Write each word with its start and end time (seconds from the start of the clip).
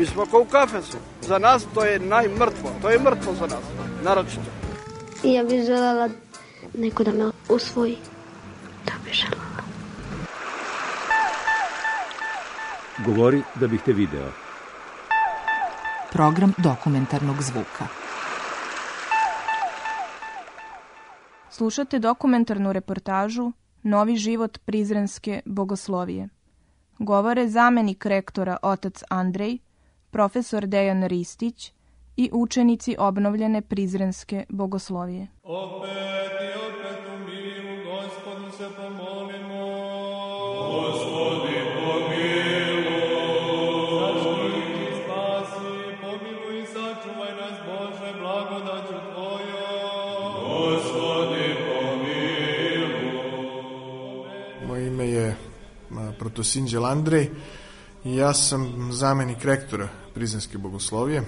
Mi 0.00 0.06
smo 0.06 0.26
kao 0.26 0.40
u 0.40 0.44
kafesu. 0.44 0.96
Za 1.20 1.38
nas 1.38 1.66
to 1.74 1.84
je 1.84 1.98
najmrtvo. 1.98 2.70
To 2.82 2.90
je 2.90 2.98
mrtvo 2.98 3.34
za 3.34 3.46
nas, 3.46 3.64
naročito. 4.04 4.50
Ja 5.22 5.44
bih 5.44 5.64
želela 5.64 6.08
neko 6.78 7.04
da 7.04 7.12
me 7.12 7.30
usvoji. 7.48 7.96
Da 8.86 8.92
bih 9.04 9.12
želela. 9.12 9.62
Govori 13.06 13.42
da 13.54 13.66
bih 13.66 13.80
te 13.84 13.92
video. 13.92 14.28
Program 16.12 16.52
dokumentarnog 16.58 17.42
zvuka. 17.42 17.86
Slušate 21.50 21.98
dokumentarnu 21.98 22.72
reportažu 22.72 23.52
Novi 23.82 24.16
život 24.16 24.58
Prizrenske 24.64 25.40
bogoslovije. 25.44 26.28
Govore 26.98 27.48
zamenik 27.48 28.06
rektora 28.06 28.56
otac 28.62 29.02
Andrej, 29.08 29.58
profesor 30.10 30.66
Dejan 30.66 31.02
Ristić 31.02 31.72
i 32.16 32.30
učenici 32.32 32.96
obnovljene 32.98 33.62
Prizrenske 33.62 34.44
bogoslovije. 34.48 35.28
Opet 35.42 35.90
i 36.42 36.50
opet 36.66 37.00
u 37.14 37.18
miru 37.26 37.84
gospodu 37.84 38.50
se 38.56 38.68
pomolimo. 38.76 39.60
Gospodi 40.72 41.56
pomiluj. 41.76 42.90
Zaštiti, 44.00 44.86
spasi, 45.04 45.70
pomiluj 46.00 46.62
i 46.62 46.66
sačuvaj 46.66 47.32
nas 47.40 47.56
Bože 47.66 48.12
blagodaću 48.20 48.94
Tvojom. 49.12 49.70
Gospodi 50.48 51.20
Moje 54.66 54.86
ime 54.86 55.08
je 55.08 55.36
Protosinđel 56.18 56.86
Andrej 56.86 57.30
ja 58.04 58.34
sam 58.34 58.92
zamenik 58.92 59.44
rektora 59.44 59.88
Prizrenske 60.14 60.58
bogoslovije. 60.58 61.22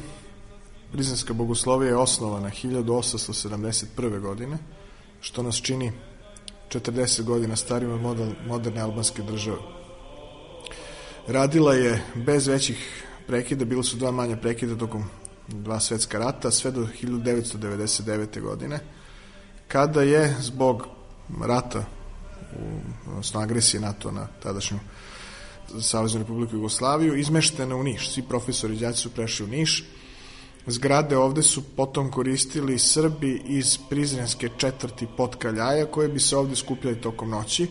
Prizrenska 0.92 1.34
bogoslovija 1.34 1.88
je 1.88 1.96
osnovana 1.96 2.50
1871. 2.50 4.20
godine, 4.20 4.58
što 5.20 5.42
nas 5.42 5.56
čini 5.56 5.92
40 6.68 7.22
godina 7.22 7.56
starijim 7.56 8.04
od 8.04 8.34
moderne 8.46 8.80
albanske 8.80 9.22
države. 9.22 9.58
Radila 11.26 11.74
je 11.74 12.02
bez 12.14 12.46
većih 12.46 13.04
prekida, 13.26 13.64
bilo 13.64 13.82
su 13.82 13.96
dva 13.96 14.10
manja 14.10 14.36
prekida 14.36 14.76
tokom 14.76 15.04
dva 15.48 15.80
svetska 15.80 16.18
rata, 16.18 16.50
sve 16.50 16.70
do 16.70 16.88
1999. 17.02 18.40
godine, 18.40 18.80
kada 19.68 20.02
je 20.02 20.36
zbog 20.40 20.86
rata, 21.44 21.84
odnosno 23.06 23.40
agresije 23.40 23.80
NATO 23.80 24.10
na 24.10 24.26
tadašnju 24.42 24.78
Saveznu 25.80 26.18
Republiku 26.18 26.56
Jugoslaviju, 26.56 27.16
izmeštena 27.16 27.76
u 27.76 27.82
Niš. 27.82 28.10
Svi 28.10 28.22
profesori 28.22 28.74
i 28.74 28.78
đaci 28.78 29.00
su 29.00 29.10
prešli 29.10 29.44
u 29.44 29.48
Niš. 29.48 29.84
Zgrade 30.66 31.16
ovde 31.16 31.42
su 31.42 31.62
potom 31.76 32.10
koristili 32.10 32.78
Srbi 32.78 33.42
iz 33.46 33.78
Prizrenske 33.90 34.48
četvrti 34.56 35.06
Potkaljaja, 35.16 35.86
koje 35.86 36.08
bi 36.08 36.20
se 36.20 36.36
ovde 36.36 36.56
skupljali 36.56 37.00
tokom 37.00 37.30
noći, 37.30 37.66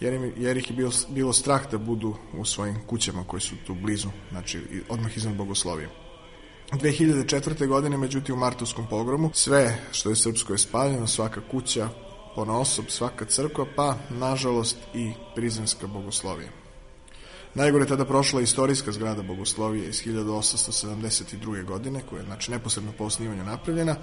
jer, 0.00 0.14
im, 0.14 0.32
jer 0.36 0.56
ih 0.56 0.70
je 0.70 0.76
bilo, 0.76 0.90
bilo 1.08 1.32
strah 1.32 1.70
da 1.70 1.78
budu 1.78 2.14
u 2.38 2.44
svojim 2.44 2.76
kućama 2.86 3.24
koji 3.26 3.40
su 3.40 3.54
tu 3.66 3.74
blizu, 3.74 4.08
znači 4.30 4.60
odmah 4.88 5.16
iznad 5.16 5.36
Bogoslovije. 5.36 5.88
2004. 6.72 7.66
godine, 7.66 7.96
međutim, 7.96 8.34
u 8.34 8.38
Martovskom 8.38 8.86
pogromu, 8.90 9.30
sve 9.34 9.78
što 9.92 10.10
je 10.10 10.16
srpsko 10.16 10.52
je 10.52 10.58
spaljeno, 10.58 11.06
svaka 11.06 11.40
kuća, 11.50 11.88
ponosob, 12.34 12.84
svaka 12.88 13.24
crkva, 13.24 13.66
pa, 13.76 13.96
nažalost, 14.10 14.76
i 14.94 15.12
Prizrenska 15.34 15.86
Bogoslovija. 15.86 16.63
Najgore 17.54 17.86
tada 17.86 18.04
prošla 18.04 18.40
istorijska 18.40 18.92
zgrada 18.92 19.22
Bogoslovije 19.22 19.88
iz 19.88 20.02
1872. 20.02 21.64
godine, 21.64 22.00
koja 22.10 22.18
je 22.20 22.26
znači, 22.26 22.50
neposredno 22.50 22.92
po 22.98 23.04
osnivanju 23.04 23.44
napravljena, 23.44 23.96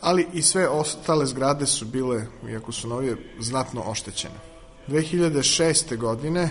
ali 0.00 0.26
i 0.32 0.42
sve 0.42 0.68
ostale 0.68 1.26
zgrade 1.26 1.66
su 1.66 1.86
bile, 1.86 2.26
iako 2.50 2.72
su 2.72 2.88
novije, 2.88 3.16
znatno 3.40 3.82
oštećene. 3.86 4.34
2006. 4.88 5.96
godine, 5.96 6.50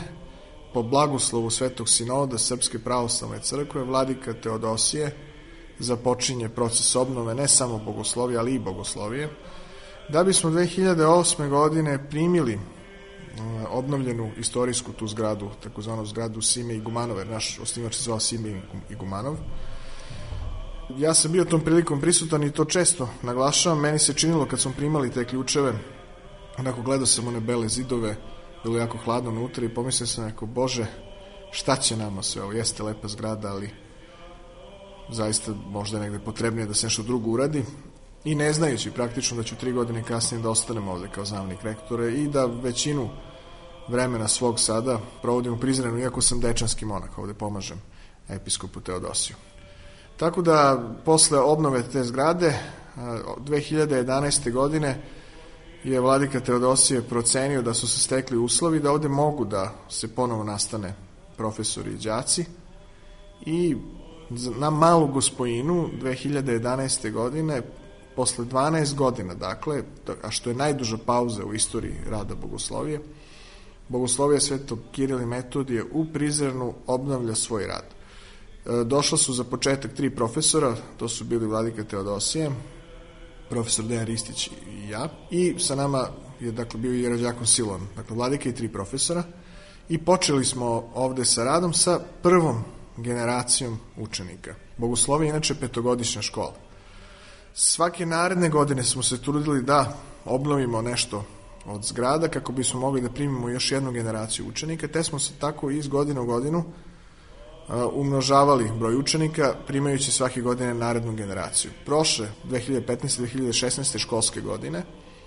po 0.73 0.83
blagoslovu 0.83 1.49
Svetog 1.49 1.89
Sinoda 1.89 2.37
Srpske 2.37 2.79
pravoslavne 2.79 3.39
crkve, 3.39 3.83
vladika 3.83 4.33
Teodosije 4.33 5.15
započinje 5.79 6.49
proces 6.49 6.95
obnove 6.95 7.35
ne 7.35 7.47
samo 7.47 7.77
bogoslovije, 7.77 8.39
ali 8.39 8.53
i 8.53 8.59
bogoslovije, 8.59 9.29
da 10.09 10.23
bismo 10.23 10.49
2008. 10.49 11.49
godine 11.49 12.09
primili 12.09 12.59
obnovljenu 13.69 14.31
istorijsku 14.37 14.91
tu 14.91 15.07
zgradu, 15.07 15.49
takozvanu 15.63 16.05
zgradu 16.05 16.41
Sime 16.41 16.75
i 16.75 16.79
Gumanov, 16.81 17.17
jer 17.17 17.27
naš 17.27 17.59
osnivač 17.59 17.95
se 17.95 18.03
zvao 18.03 18.19
Sime 18.19 18.61
i 18.89 18.95
Gumanov. 18.95 19.37
Ja 20.97 21.13
sam 21.13 21.31
bio 21.31 21.45
tom 21.45 21.61
prilikom 21.61 22.01
prisutan 22.01 22.43
i 22.43 22.51
to 22.51 22.65
često 22.65 23.09
naglašavam. 23.21 23.79
Meni 23.79 23.99
se 23.99 24.13
činilo 24.13 24.45
kad 24.45 24.59
smo 24.59 24.71
primali 24.77 25.11
te 25.11 25.25
ključeve, 25.25 25.73
onako 26.57 26.81
gledao 26.81 27.05
sam 27.05 27.27
one 27.27 27.39
bele 27.39 27.69
zidove, 27.69 28.15
bilo 28.63 28.77
jako 28.77 28.97
hladno 28.97 29.29
unutra 29.29 29.65
i 29.65 29.73
pomislio 29.73 30.07
sam 30.07 30.25
neko, 30.25 30.45
bože, 30.45 30.85
šta 31.51 31.75
će 31.75 31.97
nama 31.97 32.23
sve 32.23 32.43
ovo? 32.43 32.51
Jeste 32.51 32.83
lepa 32.83 33.07
zgrada, 33.07 33.47
ali 33.47 33.69
zaista 35.09 35.51
možda 35.67 35.99
negde 35.99 36.19
potrebnije 36.19 36.67
da 36.67 36.73
se 36.73 36.85
nešto 36.85 37.03
drugo 37.03 37.29
uradi 37.31 37.63
i 38.23 38.35
ne 38.35 38.53
znajući 38.53 38.91
praktično 38.91 39.37
da 39.37 39.43
ću 39.43 39.55
tri 39.55 39.71
godine 39.71 40.03
kasnije 40.03 40.41
da 40.41 40.49
ostanem 40.49 40.87
ovde 40.87 41.07
kao 41.15 41.25
zamnik 41.25 41.63
rektora 41.63 42.09
i 42.09 42.27
da 42.27 42.45
većinu 42.45 43.09
vremena 43.89 44.27
svog 44.27 44.59
sada 44.59 44.99
provodim 45.21 45.53
u 45.53 45.59
Prizrenu, 45.59 45.99
iako 45.99 46.21
sam 46.21 46.39
dečanski 46.39 46.85
monak, 46.85 47.17
ovde 47.17 47.33
pomažem 47.33 47.81
episkopu 48.29 48.79
Teodosiju. 48.79 49.35
Tako 50.17 50.41
da, 50.41 50.89
posle 51.05 51.39
obnove 51.39 51.83
te 51.83 52.03
zgrade, 52.03 52.59
2011. 52.95 54.51
godine 54.51 55.01
je 55.83 55.99
vladika 55.99 56.39
Teodosije 56.39 57.01
procenio 57.01 57.61
da 57.61 57.73
su 57.73 57.87
se 57.87 57.99
stekli 57.99 58.37
uslovi 58.37 58.79
da 58.79 58.91
ovde 58.91 59.07
mogu 59.07 59.45
da 59.45 59.73
se 59.89 60.07
ponovo 60.15 60.43
nastane 60.43 60.93
profesori 61.37 61.91
i 61.91 61.97
đaci 61.97 62.45
i 63.45 63.75
na 64.57 64.69
malu 64.69 65.07
gospojinu 65.07 65.89
2011. 66.01 67.11
godine 67.11 67.61
posle 68.15 68.45
12 68.45 68.95
godina, 68.95 69.33
dakle, 69.33 69.83
a 70.23 70.31
što 70.31 70.49
je 70.49 70.55
najduža 70.55 70.97
pauza 71.05 71.45
u 71.45 71.53
istoriji 71.53 71.95
rada 72.09 72.35
Bogoslovije, 72.35 73.01
Bogoslovija 73.89 74.39
Svetog 74.39 74.79
Kirila 74.91 75.21
i 75.21 75.25
Metodije 75.25 75.83
u 75.91 76.05
Prizrenu 76.13 76.73
obnavlja 76.87 77.35
svoj 77.35 77.67
rad. 77.67 77.85
E, 77.85 78.83
došla 78.83 79.17
su 79.17 79.33
za 79.33 79.43
početak 79.43 79.93
tri 79.93 80.09
profesora, 80.09 80.75
to 80.97 81.09
su 81.09 81.23
bili 81.23 81.47
Vladika 81.47 81.83
Teodosije, 81.83 82.51
profesor 83.49 83.85
Dejan 83.85 84.05
Ristić 84.05 84.47
i 84.47 84.89
ja, 84.89 85.09
i 85.31 85.55
sa 85.59 85.75
nama 85.75 86.07
je 86.39 86.51
dakle, 86.51 86.79
bio 86.79 86.93
i 86.93 87.09
Rađakon 87.09 87.47
Silon, 87.47 87.81
dakle 87.95 88.15
Vladika 88.15 88.49
i 88.49 88.55
tri 88.55 88.69
profesora, 88.69 89.23
i 89.89 89.97
počeli 89.97 90.45
smo 90.45 90.91
ovde 90.93 91.25
sa 91.25 91.43
radom 91.43 91.73
sa 91.73 91.99
prvom 92.23 92.63
generacijom 92.97 93.79
učenika. 93.97 94.55
Bogoslovija 94.77 95.27
je 95.27 95.29
inače 95.29 95.55
petogodišnja 95.55 96.21
škola. 96.21 96.53
Svake 97.53 98.05
naredne 98.05 98.49
godine 98.49 98.83
smo 98.83 99.03
se 99.03 99.21
trudili 99.21 99.61
da 99.61 99.97
obnovimo 100.25 100.81
nešto 100.81 101.23
od 101.67 101.83
zgrada 101.83 102.27
kako 102.27 102.51
bismo 102.51 102.79
mogli 102.79 103.01
da 103.01 103.09
primimo 103.09 103.49
još 103.49 103.71
jednu 103.71 103.91
generaciju 103.91 104.45
učenika, 104.47 104.87
te 104.87 105.03
smo 105.03 105.19
se 105.19 105.33
tako 105.39 105.69
iz 105.69 105.87
godine 105.87 106.19
u 106.19 106.25
godinu 106.25 106.63
umnožavali 107.93 108.71
broj 108.79 108.95
učenika, 108.95 109.55
primajući 109.67 110.11
svake 110.11 110.41
godine 110.41 110.73
narednu 110.73 111.13
generaciju. 111.13 111.71
Prošle 111.85 112.29
2015-2016. 112.49 113.97
školske 113.97 114.41
godine 114.41 114.83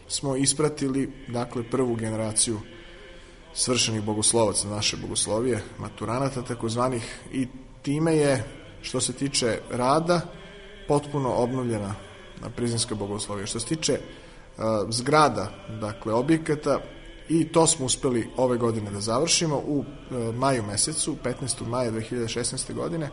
smo 0.09 0.37
ispratili 0.37 1.13
dakle 1.29 1.63
prvu 1.71 1.95
generaciju 1.95 2.61
svršenih 3.55 4.03
bogoslovaca 4.03 4.69
naše 4.69 4.97
bogoslovije, 4.97 5.63
maturanata 5.79 6.43
takozvanih 6.43 7.21
i 7.33 7.47
time 7.83 8.17
je 8.17 8.45
što 8.83 9.01
se 9.01 9.13
tiče 9.13 9.59
rada 9.71 10.21
potpuno 10.89 11.33
obnovljena 11.35 11.95
na 12.43 12.51
prizinska 12.51 12.95
bogoslovija. 12.95 13.47
Što 13.47 13.61
se 13.61 13.67
tiče 13.67 13.99
zgrada, 14.91 15.50
dakle 15.81 16.14
objekata, 16.14 16.81
i 17.31 17.44
to 17.44 17.67
smo 17.67 17.87
uspeli 17.87 18.29
ove 18.37 18.56
godine 18.56 18.91
da 18.91 19.00
završimo 19.00 19.56
u 19.56 19.79
uh, 19.79 20.35
maju 20.35 20.62
mesecu, 20.62 21.17
15. 21.25 21.67
maja 21.67 21.91
2016. 21.93 22.75
godine 22.75 23.11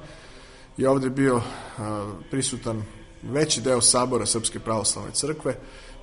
je 0.77 0.89
ovde 0.89 1.09
bio 1.09 1.35
uh, 1.35 1.43
prisutan 2.31 2.83
veći 3.23 3.61
deo 3.61 3.81
sabora 3.81 4.25
Srpske 4.25 4.59
pravoslavne 4.59 5.11
crkve, 5.11 5.55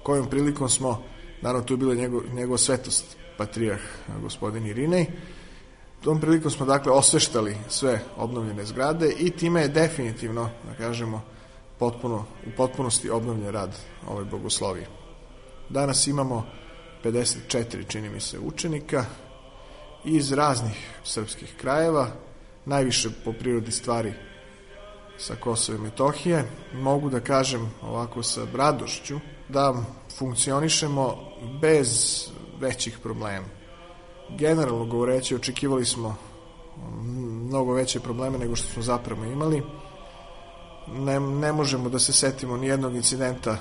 kojom 0.02 0.30
prilikom 0.30 0.68
smo, 0.68 1.02
naravno 1.42 1.66
tu 1.66 1.74
je 1.74 1.78
bila 1.78 1.94
njegov, 1.94 2.22
njegova 2.34 2.58
svetost, 2.58 3.16
patrijarh 3.38 3.82
gospodin 4.22 4.66
Irinej, 4.66 5.06
tom 6.04 6.20
prilikom 6.20 6.50
smo 6.50 6.66
dakle 6.66 6.92
osveštali 6.92 7.56
sve 7.68 8.00
obnovljene 8.16 8.64
zgrade 8.64 9.12
i 9.18 9.30
time 9.30 9.62
je 9.62 9.68
definitivno, 9.68 10.50
da 10.64 10.74
kažemo, 10.74 11.22
potpuno, 11.78 12.24
u 12.46 12.50
potpunosti 12.56 13.10
obnovljen 13.10 13.50
rad 13.50 13.76
ove 14.08 14.24
bogoslovije. 14.24 15.03
Danas 15.74 16.06
imamo 16.06 16.46
54, 17.04 17.88
čini 17.88 18.08
mi 18.08 18.20
se, 18.20 18.38
učenika 18.38 19.04
iz 20.04 20.32
raznih 20.32 20.90
srpskih 21.04 21.54
krajeva, 21.60 22.06
najviše 22.64 23.08
po 23.24 23.32
prirodi 23.32 23.72
stvari 23.72 24.12
sa 25.18 25.34
Kosova 25.34 25.78
i 25.78 25.80
Metohije. 25.80 26.44
Mogu 26.74 27.10
da 27.10 27.20
kažem 27.20 27.70
ovako 27.82 28.22
sa 28.22 28.46
radošću 28.54 29.18
da 29.48 29.74
funkcionišemo 30.18 31.16
bez 31.60 32.22
većih 32.60 32.98
problema. 33.02 33.46
Generalno 34.38 34.84
govoreći, 34.84 35.34
očekivali 35.34 35.84
smo 35.84 36.16
mnogo 37.02 37.72
veće 37.72 38.00
probleme 38.00 38.38
nego 38.38 38.56
što 38.56 38.72
smo 38.72 38.82
zapravo 38.82 39.24
imali. 39.24 39.62
Ne, 40.88 41.20
ne 41.20 41.52
možemo 41.52 41.88
da 41.88 41.98
se 41.98 42.12
setimo 42.12 42.56
ni 42.56 42.66
jednog 42.66 42.94
incidenta 42.94 43.56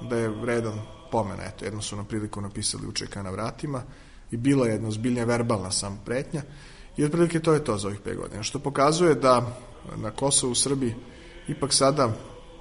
da 0.00 0.16
je 0.16 0.28
vredan 0.28 0.95
pomena. 1.16 1.44
Eto, 1.44 1.64
jedno 1.64 1.82
su 1.82 1.96
na 1.96 2.04
priliku 2.04 2.40
napisali 2.40 2.86
učeka 2.86 3.22
na 3.22 3.30
vratima 3.30 3.82
i 4.30 4.36
bila 4.36 4.66
je 4.66 4.72
jedna 4.72 4.90
zbiljnja 4.90 5.24
verbalna 5.24 5.70
sam 5.70 6.00
pretnja 6.04 6.42
i 6.96 7.04
otprilike 7.04 7.40
to 7.40 7.54
je 7.54 7.64
to 7.64 7.78
za 7.78 7.88
ovih 7.88 8.00
5 8.04 8.16
godina. 8.16 8.42
Što 8.42 8.58
pokazuje 8.58 9.14
da 9.14 9.56
na 9.96 10.10
Kosovu 10.10 10.52
u 10.52 10.54
Srbiji 10.54 10.94
ipak 11.48 11.72
sada 11.72 12.12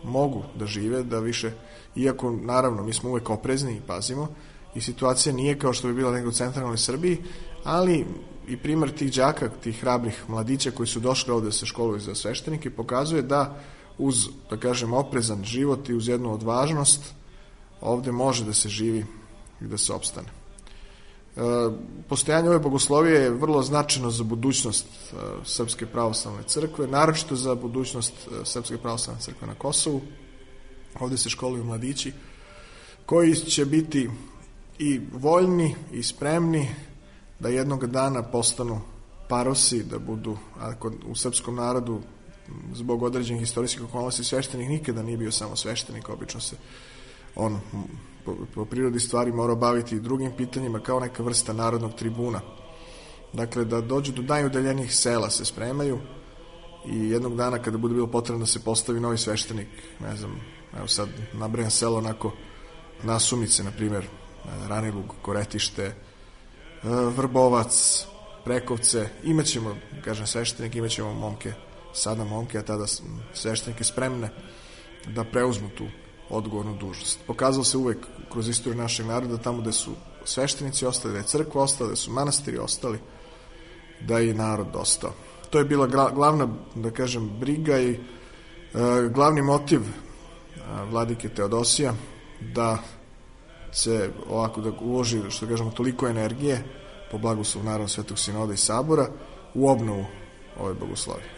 mogu 0.03 0.43
da 0.55 0.65
žive, 0.65 1.03
da 1.03 1.19
više, 1.19 1.51
iako 1.95 2.31
naravno 2.31 2.83
mi 2.83 2.93
smo 2.93 3.09
uvek 3.09 3.29
oprezni 3.29 3.75
i 3.75 3.81
pazimo, 3.87 4.27
i 4.75 4.81
situacija 4.81 5.35
nije 5.35 5.59
kao 5.59 5.73
što 5.73 5.87
bi 5.87 5.93
bila 5.93 6.11
nego 6.11 6.29
u 6.29 6.31
centralnoj 6.31 6.77
Srbiji, 6.77 7.17
ali 7.63 8.05
i 8.47 8.57
primar 8.57 8.91
tih 8.91 9.13
đaka, 9.13 9.49
tih 9.49 9.81
hrabrih 9.81 10.23
mladića 10.27 10.71
koji 10.71 10.87
su 10.87 10.99
došli 10.99 11.33
ovde 11.33 11.51
se 11.51 11.65
školuju 11.65 11.99
za 11.99 12.15
sveštenike 12.15 12.69
pokazuje 12.69 13.21
da 13.21 13.59
uz, 13.97 14.27
da 14.49 14.57
kažem, 14.57 14.93
oprezan 14.93 15.43
život 15.43 15.89
i 15.89 15.95
uz 15.95 16.07
jednu 16.07 16.33
odvažnost 16.33 17.13
ovde 17.85 18.11
može 18.11 18.45
da 18.45 18.53
se 18.53 18.69
živi 18.69 19.05
i 19.61 19.67
da 19.67 19.77
se 19.77 19.93
opstane. 19.93 20.27
E, 21.35 21.41
postojanje 22.09 22.49
ove 22.49 22.59
bogoslovije 22.59 23.21
je 23.21 23.29
vrlo 23.29 23.63
značajno 23.63 24.09
za 24.11 24.23
budućnost 24.23 24.85
e, 24.85 25.15
Srpske 25.45 25.85
pravoslavne 25.85 26.43
crkve, 26.47 26.87
naročito 26.87 27.35
za 27.35 27.55
budućnost 27.55 28.13
e, 28.13 28.45
Srpske 28.45 28.77
pravoslavne 28.77 29.21
crkve 29.21 29.47
na 29.47 29.55
Kosovu. 29.55 30.01
Ovde 30.99 31.17
se 31.17 31.29
školuju 31.29 31.63
mladići 31.63 32.13
koji 33.05 33.35
će 33.35 33.65
biti 33.65 34.09
i 34.79 35.01
voljni 35.13 35.75
i 35.91 36.03
spremni 36.03 36.69
da 37.39 37.49
jednog 37.49 37.87
dana 37.87 38.23
postanu 38.23 38.81
parosi, 39.27 39.83
da 39.83 39.99
budu, 39.99 40.37
ako 40.59 40.91
u 41.07 41.15
srpskom 41.15 41.55
narodu 41.55 42.01
zbog 42.73 43.03
određenih 43.03 43.43
istorijskih 43.43 43.83
okolnosti 43.83 44.23
sveštenik 44.23 44.69
nikada 44.69 45.03
nije 45.03 45.17
bio 45.17 45.31
samo 45.31 45.55
sveštenik, 45.55 46.09
obično 46.09 46.39
se 46.39 46.55
on 47.35 47.59
po, 48.25 48.35
po 48.55 48.65
prirodi 48.65 48.99
stvari 48.99 49.31
mora 49.31 49.55
baviti 49.55 49.95
i 49.95 49.99
drugim 49.99 50.31
pitanjima 50.37 50.79
kao 50.79 50.99
neka 50.99 51.23
vrsta 51.23 51.53
narodnog 51.53 51.95
tribuna. 51.95 52.41
Dakle, 53.33 53.65
da 53.65 53.81
dođu 53.81 54.11
do 54.11 54.21
najudaljenijih 54.21 54.95
sela 54.95 55.29
se 55.29 55.45
spremaju 55.45 55.99
i 56.87 57.09
jednog 57.09 57.35
dana 57.35 57.59
kada 57.59 57.77
bude 57.77 57.93
bilo 57.93 58.07
potrebno 58.07 58.39
da 58.39 58.45
se 58.45 58.63
postavi 58.63 58.99
novi 58.99 59.17
sveštenik, 59.17 59.67
ne 59.99 60.15
znam, 60.15 60.41
evo 60.77 60.87
sad 60.87 61.09
nabrajam 61.33 61.71
selo 61.71 61.97
onako 61.97 62.31
Nasumice, 63.03 63.63
na 63.63 63.71
primjer, 63.71 64.07
Ranilug, 64.67 65.13
Koretište, 65.21 65.95
Vrbovac, 67.15 68.05
Prekovce, 68.43 69.09
imaćemo, 69.23 69.75
kažem, 70.03 70.27
sveštenik, 70.27 70.75
imaćemo 70.75 71.13
momke, 71.13 71.53
sada 71.93 72.23
momke, 72.23 72.57
a 72.57 72.61
tada 72.61 72.85
sveštenike 73.33 73.83
spremne 73.83 74.29
da 75.07 75.23
preuzmu 75.23 75.69
tu 75.69 75.85
odgovornu 76.29 76.77
dužnost. 76.77 77.19
Pokazalo 77.27 77.63
se 77.63 77.77
uvek 77.77 77.97
kroz 78.31 78.49
istoriju 78.49 78.81
našeg 78.81 79.05
naroda 79.05 79.37
tamo 79.37 79.61
gde 79.61 79.71
su 79.71 79.91
sveštenici 80.23 80.85
ostali, 80.85 81.13
da 81.13 81.19
je 81.19 81.27
crkva 81.27 81.63
ostala, 81.63 81.89
da 81.89 81.95
su 81.95 82.11
manastiri 82.11 82.57
ostali, 82.57 82.99
da 84.01 84.17
je 84.17 84.29
i 84.29 84.33
narod 84.33 84.67
ostao. 84.73 85.11
To 85.49 85.59
je 85.59 85.65
bila 85.65 85.87
glavna, 85.87 86.47
da 86.75 86.91
kažem, 86.91 87.29
briga 87.39 87.79
i 87.79 87.89
e, 87.89 87.99
glavni 89.09 89.41
motiv 89.41 89.81
e, 89.81 89.89
vladike 90.89 91.29
Teodosija 91.29 91.93
da 92.41 92.77
se 93.71 94.09
ovako 94.29 94.61
da 94.61 94.71
uloži, 94.81 95.21
što 95.29 95.47
kažemo, 95.47 95.71
toliko 95.71 96.07
energije 96.07 96.63
po 97.11 97.17
blagoslov 97.17 97.65
naravno 97.65 97.87
Svetog 97.87 98.19
Sinoda 98.19 98.53
i 98.53 98.57
Sabora 98.57 99.07
u 99.53 99.69
obnovu 99.69 100.05
ove 100.59 100.73
bogoslovije. 100.73 101.34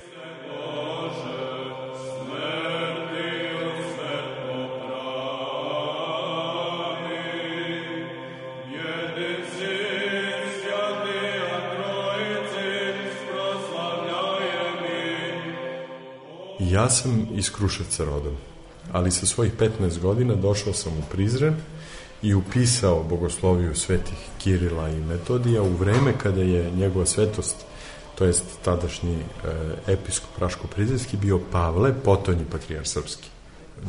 Ja 16.77 16.89
sam 16.89 17.27
iz 17.33 17.50
Kruševca 17.51 18.06
rodom, 18.06 18.35
ali 18.91 19.12
sa 19.12 19.25
svojih 19.25 19.53
15 19.59 20.00
godina 20.00 20.35
došao 20.35 20.74
sam 20.74 20.94
u 20.94 21.01
Prizren 21.12 21.56
i 22.21 22.33
upisao 22.33 23.03
bogosloviju 23.03 23.75
svetih 23.75 24.18
Kirila 24.38 24.89
i 24.89 25.01
Metodija 25.01 25.62
u 25.62 25.74
vreme 25.74 26.13
kada 26.24 26.41
je 26.41 26.71
njegova 26.71 27.06
svetost, 27.06 27.56
to 28.18 28.25
jest 28.25 28.44
tadašnji 28.65 29.15
e, 29.15 29.21
episkop 29.88 30.39
Raško-Prizrenski, 30.39 31.18
bio 31.21 31.39
Pavle, 31.51 31.94
potonji 32.03 32.45
patrijar 32.51 32.88
srpski. 32.88 33.30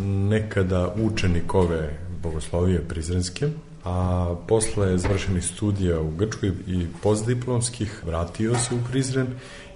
Nekada 0.05 0.95
učenik 0.97 1.55
ove 1.55 1.99
bogoslovije 2.23 2.89
prizrenske, 2.89 3.49
a 3.85 4.35
posle 4.47 4.99
završenih 4.99 5.45
studija 5.45 6.01
u 6.01 6.11
Grčkoj 6.11 6.53
i 6.67 6.87
postdiplomskih 7.03 8.03
vratio 8.07 8.55
se 8.55 8.75
u 8.75 8.79
Prizren 8.91 9.27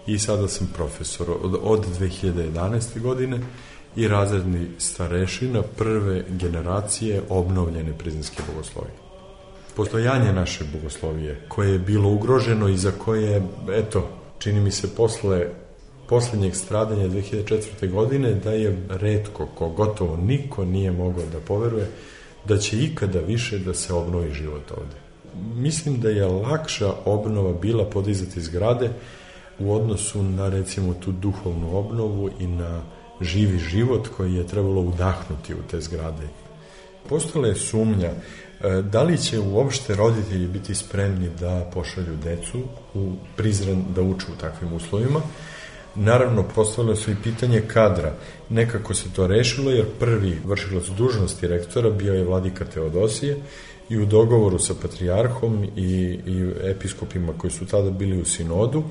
i 0.07 0.19
sada 0.19 0.49
sam 0.49 0.71
profesor 0.77 1.31
od, 1.43 1.59
od 1.63 1.87
2011. 2.01 3.01
godine 3.01 3.41
i 3.97 4.09
razredni 4.09 4.67
starešina 4.79 5.63
prve 5.63 6.25
generacije 6.29 7.23
obnovljene 7.29 7.99
prizinske 7.99 8.43
bogoslovije. 8.53 8.95
Postojanje 9.77 10.33
naše 10.33 10.65
bogoslovije, 10.73 11.41
koje 11.49 11.73
je 11.73 11.79
bilo 11.79 12.11
ugroženo 12.11 12.69
i 12.69 12.77
za 12.77 12.91
koje, 12.91 13.43
eto, 13.73 14.09
čini 14.39 14.61
mi 14.61 14.71
se 14.71 14.95
posle 14.95 15.47
poslednjeg 16.09 16.57
stradanja 16.57 17.09
2004. 17.09 17.91
godine 17.91 18.35
da 18.35 18.53
je 18.53 18.87
redko, 18.89 19.47
ko 19.47 19.69
gotovo 19.69 20.17
niko 20.17 20.65
nije 20.65 20.91
mogao 20.91 21.25
da 21.33 21.41
poveruje 21.41 21.89
da 22.49 22.59
će 22.59 22.79
ikada 22.79 23.21
više 23.21 23.59
da 23.59 23.75
se 23.75 23.95
obnovi 23.95 24.35
život 24.35 24.71
ovde. 24.71 24.97
Mislim 25.55 26.01
da 26.01 26.09
je 26.09 26.27
lakša 26.27 26.93
obnova 27.05 27.53
bila 27.53 27.85
podizati 27.85 28.41
zgrade 28.41 28.91
u 29.59 29.75
odnosu 29.75 30.23
na 30.23 30.49
recimo 30.49 30.95
tu 30.95 31.13
duhovnu 31.13 31.77
obnovu 31.77 32.31
i 32.39 32.47
na 32.47 32.83
živi 33.21 33.59
život 33.59 34.09
koji 34.17 34.35
je 34.35 34.47
trebalo 34.47 34.81
udahnuti 34.81 35.55
u 35.55 35.63
te 35.71 35.81
zgrade. 35.81 36.29
Postala 37.09 37.49
je 37.49 37.55
sumnja 37.55 38.11
e, 38.11 38.83
da 38.83 39.03
li 39.03 39.19
će 39.19 39.41
uopšte 39.41 39.95
roditelji 39.95 40.47
biti 40.47 40.75
spremni 40.75 41.29
da 41.41 41.71
pošalju 41.75 42.17
decu 42.25 42.59
u 42.95 43.13
Prizren 43.37 43.85
da 43.95 44.03
uče 44.03 44.27
u 44.33 44.41
takvim 44.41 44.73
uslovima. 44.73 45.21
Naravno, 45.95 46.45
postavilo 46.55 46.97
su 46.97 47.11
i 47.11 47.17
pitanje 47.23 47.61
kadra. 47.61 48.15
Nekako 48.49 48.95
se 48.95 49.13
to 49.13 49.27
rešilo 49.27 49.71
jer 49.71 49.87
prvi 49.99 50.39
vršilac 50.45 50.85
dužnosti 50.87 51.49
rektora 51.49 51.91
bio 51.91 52.15
je 52.15 52.25
vladika 52.25 52.65
Teodosije 52.65 53.37
i 53.89 53.99
u 53.99 54.07
dogovoru 54.07 54.59
sa 54.59 54.75
patrijarhom 54.83 55.65
i, 55.77 56.19
i 56.27 56.51
episkopima 56.63 57.33
koji 57.39 57.51
su 57.51 57.67
tada 57.67 57.91
bili 57.91 58.21
u 58.21 58.25
sinodu 58.25 58.83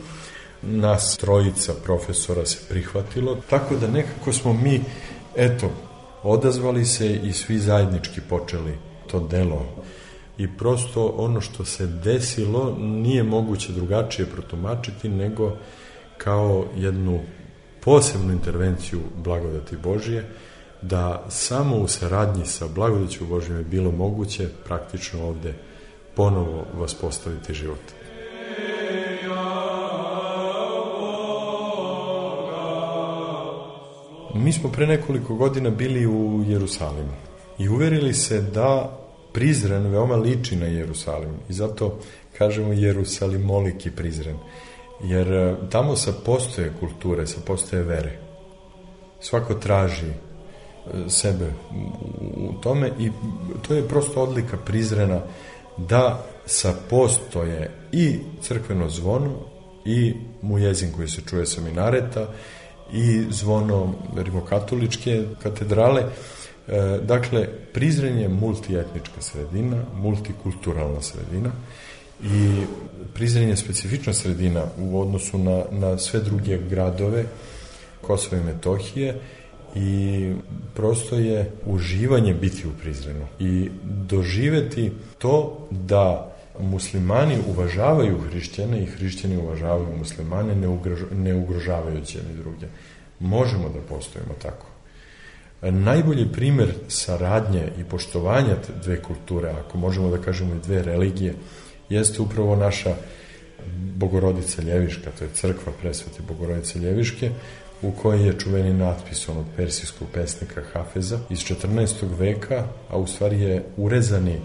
nas 0.61 1.17
trojica 1.17 1.73
profesora 1.83 2.45
se 2.45 2.57
prihvatilo, 2.69 3.37
tako 3.49 3.75
da 3.75 3.87
nekako 3.87 4.33
smo 4.33 4.53
mi, 4.53 4.81
eto, 5.35 5.69
odazvali 6.23 6.85
se 6.85 7.15
i 7.15 7.33
svi 7.33 7.59
zajednički 7.59 8.21
počeli 8.29 8.77
to 9.11 9.19
delo. 9.19 9.65
I 10.37 10.57
prosto 10.57 11.13
ono 11.17 11.41
što 11.41 11.65
se 11.65 11.87
desilo 11.87 12.75
nije 12.79 13.23
moguće 13.23 13.71
drugačije 13.71 14.25
protumačiti 14.25 15.09
nego 15.09 15.51
kao 16.17 16.65
jednu 16.75 17.19
posebnu 17.83 18.33
intervenciju 18.33 18.99
blagodati 19.23 19.77
Božije, 19.77 20.29
da 20.81 21.25
samo 21.29 21.75
u 21.77 21.87
saradnji 21.87 22.45
sa 22.45 22.67
blagodaću 22.67 23.25
Božijom 23.25 23.57
je 23.57 23.63
bilo 23.63 23.91
moguće 23.91 24.49
praktično 24.65 25.27
ovde 25.27 25.53
ponovo 26.15 26.65
vas 26.77 26.93
postaviti 26.93 27.53
život. 27.53 27.79
Mi 34.35 34.53
smo 34.53 34.71
pre 34.71 34.87
nekoliko 34.87 35.35
godina 35.35 35.69
bili 35.69 36.07
u 36.07 36.43
Jerusalimu 36.47 37.13
i 37.59 37.69
uverili 37.69 38.13
se 38.13 38.41
da 38.41 38.97
Prizren 39.33 39.87
veoma 39.87 40.15
liči 40.15 40.55
na 40.55 40.65
Jerusalim 40.65 41.35
i 41.49 41.53
zato 41.53 41.99
kažemo 42.37 42.73
Jerusalimoliki 42.73 43.91
Prizren 43.91 44.37
jer 45.03 45.33
e, 45.33 45.55
tamo 45.69 45.95
sa 45.95 46.13
postoje 46.25 46.73
kulture, 46.79 47.27
sa 47.27 47.41
postoje 47.45 47.83
vere. 47.83 48.19
Svako 49.19 49.53
traži 49.53 50.07
e, 50.07 50.13
sebe 51.09 51.53
u 52.35 52.61
tome 52.61 52.91
i 52.99 53.11
to 53.67 53.73
je 53.73 53.87
prosto 53.87 54.23
odlika 54.23 54.57
Prizrena 54.57 55.21
da 55.77 56.25
sa 56.45 56.73
postoje 56.89 57.71
i 57.91 58.19
crkveno 58.41 58.89
zvono 58.89 59.35
i 59.85 60.13
mujezin 60.41 60.91
koji 60.91 61.07
se 61.07 61.21
čuje 61.29 61.45
sa 61.45 61.61
minareta 61.61 62.27
i 62.93 63.25
zvono 63.29 63.93
rimokatoličke 64.17 65.23
katedrale. 65.43 66.03
E, 66.67 66.99
dakle, 67.03 67.47
Prizren 67.73 68.19
je 68.19 68.29
multietnička 68.29 69.21
sredina, 69.21 69.83
multikulturalna 69.95 71.01
sredina 71.01 71.51
i 72.23 72.61
Prizren 73.13 73.49
je 73.49 73.57
specifična 73.57 74.13
sredina 74.13 74.63
u 74.79 75.01
odnosu 75.01 75.37
na, 75.37 75.63
na 75.71 75.97
sve 75.97 76.19
druge 76.19 76.57
gradove 76.69 77.25
Kosova 78.01 78.41
i 78.41 78.45
Metohije 78.45 79.19
i 79.75 80.33
prosto 80.75 81.15
je 81.15 81.51
uživanje 81.65 82.33
biti 82.33 82.67
u 82.67 82.71
Prizrenu 82.81 83.27
i 83.39 83.69
doživeti 83.83 84.91
to 85.17 85.67
da 85.71 86.30
muslimani 86.61 87.37
uvažavaju 87.47 88.19
hrišćane 88.19 88.83
i 88.83 88.85
hrišćani 88.85 89.37
uvažavaju 89.37 89.97
muslimane 89.97 90.55
ne, 90.55 90.67
ugrož, 90.67 90.99
ne 91.11 91.35
ugrožavajući 91.35 92.17
jedni 92.17 92.33
druge. 92.33 92.67
Možemo 93.19 93.69
da 93.69 93.79
postojimo 93.89 94.33
tako. 94.41 94.65
Najbolji 95.61 96.31
primer 96.33 96.73
saradnje 96.87 97.67
i 97.79 97.83
poštovanja 97.83 98.55
dve 98.83 99.01
kulture, 99.01 99.49
ako 99.49 99.77
možemo 99.77 100.09
da 100.09 100.17
kažemo 100.17 100.55
i 100.55 100.59
dve 100.59 100.83
religije, 100.83 101.33
jeste 101.89 102.21
upravo 102.21 102.55
naša 102.55 102.95
Bogorodica 103.95 104.61
Ljeviška, 104.61 105.11
to 105.19 105.23
je 105.23 105.29
crkva 105.33 105.73
presvete 105.81 106.23
Bogorodice 106.27 106.79
Ljeviške, 106.79 107.31
u 107.81 107.91
kojoj 107.91 108.27
je 108.27 108.39
čuveni 108.39 108.73
natpis 108.73 109.29
onog 109.29 109.45
persijskog 109.55 110.07
pesnika 110.13 110.61
Hafeza 110.73 111.19
iz 111.29 111.39
14. 111.39 112.17
veka, 112.19 112.65
a 112.89 112.97
u 112.97 113.07
stvari 113.07 113.41
je 113.41 113.63
urezani 113.77 114.37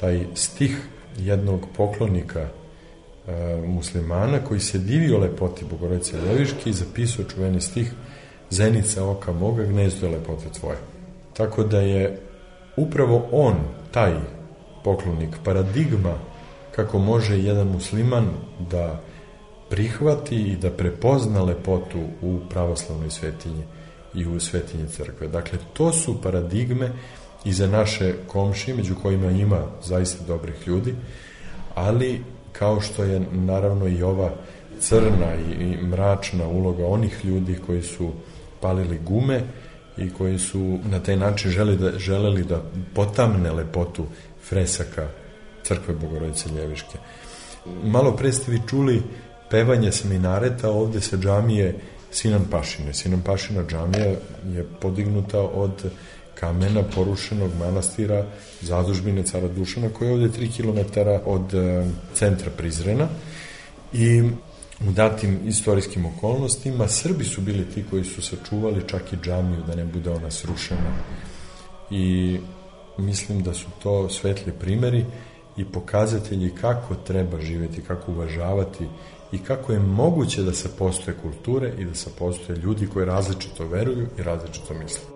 taj 0.00 0.26
stih 0.34 0.76
jednog 1.18 1.66
poklonika 1.76 2.40
e, 2.40 2.50
muslimana 3.66 4.38
koji 4.44 4.60
se 4.60 4.78
divio 4.78 5.18
lepoti 5.18 5.64
Bogorodice 5.70 6.16
Ljeviške 6.16 6.70
i 6.70 6.72
zapisao 6.72 7.24
čuveni 7.24 7.60
stih 7.60 7.92
Zenica 8.50 9.04
oka 9.04 9.32
moga, 9.32 9.64
gnezdo 9.64 10.06
je 10.06 10.12
lepote 10.12 10.50
tvoje. 10.60 10.78
Tako 11.32 11.64
da 11.64 11.80
je 11.80 12.20
upravo 12.76 13.28
on, 13.32 13.54
taj 13.90 14.14
poklonik, 14.84 15.36
paradigma 15.44 16.14
kako 16.76 16.98
može 16.98 17.38
jedan 17.38 17.66
musliman 17.66 18.28
da 18.70 19.00
prihvati 19.70 20.36
i 20.36 20.56
da 20.56 20.70
prepozna 20.70 21.42
lepotu 21.42 21.98
u 22.22 22.38
pravoslavnoj 22.50 23.10
svetinji 23.10 23.64
i 24.14 24.26
u 24.26 24.40
svetinji 24.40 24.88
crkve. 24.88 25.28
Dakle, 25.28 25.58
to 25.72 25.92
su 25.92 26.22
paradigme 26.22 26.92
i 27.46 27.52
za 27.52 27.66
naše 27.66 28.14
komšije, 28.26 28.76
među 28.76 28.94
kojima 29.02 29.30
ima 29.30 29.62
zaista 29.84 30.24
dobrih 30.24 30.66
ljudi, 30.66 30.94
ali 31.74 32.20
kao 32.52 32.80
što 32.80 33.04
je 33.04 33.20
naravno 33.32 33.88
i 33.88 34.02
ova 34.02 34.30
crna 34.80 35.34
i, 35.60 35.76
mračna 35.86 36.48
uloga 36.48 36.86
onih 36.86 37.24
ljudi 37.24 37.58
koji 37.66 37.82
su 37.82 38.12
palili 38.60 38.98
gume 38.98 39.40
i 39.96 40.10
koji 40.10 40.38
su 40.38 40.78
na 40.90 41.00
taj 41.02 41.16
način 41.16 41.50
želi 41.50 41.76
da, 41.76 41.98
želeli 41.98 42.44
da 42.44 42.62
potamne 42.94 43.52
lepotu 43.52 44.06
fresaka 44.48 45.08
crkve 45.62 45.94
Bogorodice 45.94 46.48
Ljeviške. 46.48 46.98
Malo 47.84 48.16
pre 48.16 48.32
ste 48.32 48.52
vi 48.52 48.60
čuli 48.68 49.02
pevanje 49.50 49.92
seminareta 49.92 50.70
ovde 50.70 51.00
sa 51.00 51.16
džamije 51.16 51.74
Sinan 52.10 52.44
Pašine. 52.50 52.94
Sinan 52.94 53.20
Pašina 53.20 53.62
džamija 53.68 54.14
je 54.44 54.66
podignuta 54.80 55.40
od 55.40 55.90
kamena 56.40 56.82
porušenog 56.94 57.50
manastira 57.58 58.26
zadužbine 58.60 59.22
cara 59.22 59.48
Dušana 59.48 59.88
koji 59.88 60.08
je 60.08 60.14
ovde 60.14 60.28
3 60.28 60.56
km 60.56 61.00
od 61.24 61.54
e, 61.54 61.86
centra 62.14 62.50
Prizrena 62.56 63.08
i 63.92 64.22
u 64.88 64.92
datim 64.92 65.40
istorijskim 65.46 66.06
okolnostima 66.06 66.88
Srbi 66.88 67.24
su 67.24 67.40
bili 67.40 67.64
ti 67.74 67.84
koji 67.90 68.04
su 68.04 68.22
sačuvali 68.22 68.82
čak 68.86 69.12
i 69.12 69.16
džamiju 69.16 69.62
da 69.66 69.74
ne 69.74 69.84
bude 69.84 70.10
ona 70.10 70.30
srušena 70.30 70.90
i 71.90 72.38
mislim 72.98 73.42
da 73.42 73.54
su 73.54 73.66
to 73.82 74.08
svetli 74.08 74.52
primeri 74.52 75.04
i 75.56 75.64
pokazatelji 75.64 76.54
kako 76.60 76.94
treba 76.94 77.40
živeti, 77.40 77.82
kako 77.82 78.12
uvažavati 78.12 78.86
i 79.32 79.38
kako 79.38 79.72
je 79.72 79.78
moguće 79.78 80.42
da 80.42 80.52
se 80.52 80.68
postoje 80.78 81.16
kulture 81.22 81.72
i 81.78 81.84
da 81.84 81.94
se 81.94 82.10
postoje 82.18 82.58
ljudi 82.58 82.86
koji 82.86 83.06
različito 83.06 83.64
veruju 83.64 84.06
i 84.18 84.22
različito 84.22 84.74
misle. 84.74 85.15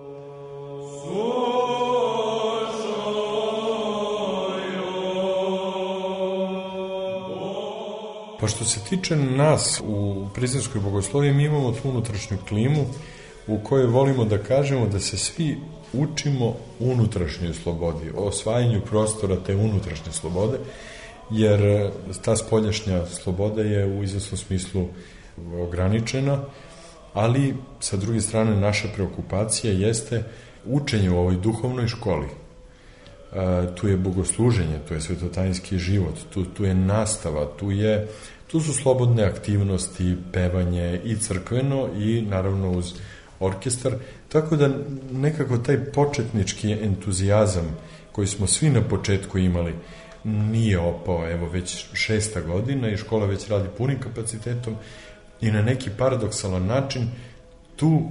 Pa 8.41 8.47
što 8.47 8.65
se 8.65 8.81
tiče 8.89 9.17
nas 9.17 9.83
u 9.87 10.27
prizrenskoj 10.35 10.81
bogosloviji, 10.81 11.33
mi 11.33 11.45
imamo 11.45 11.73
tu 11.73 11.89
unutrašnju 11.89 12.39
klimu 12.49 12.87
u 13.47 13.59
kojoj 13.59 13.87
volimo 13.87 14.25
da 14.25 14.39
kažemo 14.39 14.87
da 14.87 15.01
se 15.01 15.19
svi 15.19 15.59
učimo 15.93 16.55
unutrašnjoj 16.79 17.55
slobodi, 17.55 18.11
o 18.17 18.25
osvajanju 18.25 18.81
prostora 18.81 19.37
te 19.47 19.57
unutrašnje 19.57 20.13
slobode, 20.13 20.59
jer 21.31 21.91
ta 22.25 22.37
spoljašnja 22.37 23.07
sloboda 23.07 23.63
je 23.63 23.87
u 23.87 24.03
izvesnom 24.03 24.39
smislu 24.39 24.89
ograničena, 25.63 26.41
ali 27.15 27.55
sa 27.81 27.97
druge 27.97 28.21
strane 28.21 28.57
naša 28.57 28.89
preokupacija 28.95 29.73
jeste 29.73 30.25
učenje 30.65 31.11
u 31.11 31.19
ovoj 31.19 31.37
duhovnoj 31.37 31.89
školi. 31.89 32.27
E, 32.27 33.75
tu 33.75 33.89
je 33.89 33.97
bogosluženje, 33.97 34.79
tu 34.89 34.95
je 34.95 35.01
svetotajinski 35.01 35.79
život, 35.79 36.15
tu, 36.35 36.45
tu 36.45 36.65
je 36.65 36.75
nastava, 36.75 37.47
tu 37.59 37.71
je 37.71 38.09
tu 38.51 38.61
su 38.61 38.73
slobodne 38.73 39.25
aktivnosti, 39.25 40.17
pevanje 40.33 41.01
i 41.05 41.17
crkveno 41.17 41.89
i 41.99 42.23
naravno 42.23 42.71
uz 42.71 42.95
orkestar, 43.41 43.93
tako 44.29 44.57
da 44.57 44.71
nekako 45.13 45.59
taj 45.59 45.85
početnički 45.85 46.73
entuzijazam 46.73 47.77
koji 48.13 48.27
smo 48.27 48.47
svi 48.47 48.71
na 48.71 48.83
početku 48.83 49.39
imali 49.39 49.75
nije 50.25 50.79
opao, 50.79 51.31
evo 51.31 51.49
već 51.49 51.87
šesta 51.93 52.41
godina 52.41 52.91
i 52.91 52.97
škola 52.97 53.27
već 53.27 53.49
radi 53.49 53.69
punim 53.79 54.01
kapacitetom 54.01 54.75
i 55.41 55.51
na 55.51 55.63
neki 55.63 55.91
paradoksalan 55.99 56.67
način 56.67 57.09
tu 57.77 58.03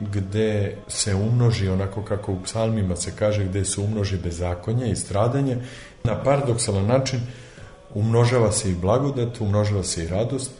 gde 0.00 0.76
se 0.88 1.14
umnoži 1.14 1.68
onako 1.68 2.02
kako 2.02 2.32
u 2.32 2.42
psalmima 2.44 2.96
se 2.96 3.12
kaže 3.18 3.44
gde 3.44 3.64
se 3.64 3.80
umnoži 3.80 4.18
bezakonje 4.18 4.90
i 4.90 4.96
stradanje, 4.96 5.56
na 6.04 6.22
paradoksalan 6.22 6.86
način 6.86 7.20
umnožava 7.94 8.52
se 8.52 8.70
i 8.70 8.74
blagodat, 8.74 9.40
umnožava 9.40 9.82
se 9.82 10.04
i 10.04 10.08
radost. 10.08 10.50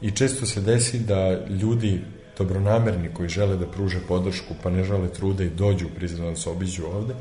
I 0.00 0.10
često 0.10 0.46
se 0.46 0.60
desi 0.60 0.98
da 0.98 1.46
ljudi 1.48 2.00
dobronamerni 2.38 3.14
koji 3.14 3.28
žele 3.28 3.56
da 3.56 3.66
pruže 3.66 4.00
podršku 4.08 4.54
pa 4.62 4.70
ne 4.70 4.84
žele 4.84 5.08
trude 5.08 5.46
i 5.46 5.50
dođu 5.50 5.88
prizran 5.96 6.30
da 6.30 6.36
se 6.36 6.50
obiđu 6.50 6.86
ovde, 6.86 7.14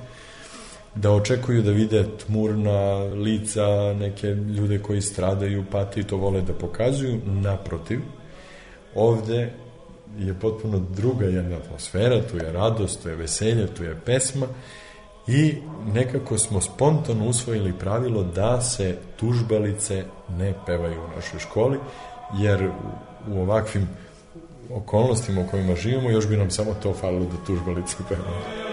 da 0.96 1.12
očekuju 1.12 1.62
da 1.62 1.72
vide 1.72 2.06
tmurna 2.26 2.98
lica, 2.98 3.94
neke 4.00 4.28
ljude 4.28 4.80
koji 4.80 5.02
stradaju, 5.02 5.66
pati 5.72 6.00
i 6.00 6.04
to 6.04 6.18
vole 6.18 6.42
da 6.42 6.54
pokazuju, 6.54 7.20
naprotiv, 7.26 8.00
ovde 8.96 9.52
je 10.18 10.34
potpuno 10.34 10.80
druga 10.80 11.26
jedna 11.26 11.58
atmosfera, 11.58 12.22
tu 12.32 12.38
je 12.38 12.52
radost, 12.52 13.04
tu 13.04 13.10
je 13.10 13.16
veselje, 13.16 13.68
tu 13.68 13.84
je 13.84 14.00
pesma 14.06 14.48
i 15.28 15.56
nekako 15.94 16.38
smo 16.38 16.62
spontano 16.62 17.26
usvojili 17.26 17.74
pravilo 17.80 18.24
da 18.24 18.62
se 18.62 18.98
tužbalice 19.20 20.04
ne 20.30 20.54
pevaju 20.66 21.02
u 21.02 21.16
našoj 21.16 21.40
školi, 21.40 21.78
jer 22.38 22.70
u 23.28 23.42
ovakvim 23.42 23.90
okolnostima 24.70 25.42
u 25.42 25.48
kojima 25.52 25.76
živimo 25.76 26.10
još 26.10 26.28
bi 26.28 26.38
nam 26.38 26.52
samo 26.52 26.74
to 26.84 26.94
falilo 26.94 27.26
da 27.26 27.46
tužbalice 27.46 27.96
pevamo. 28.10 28.69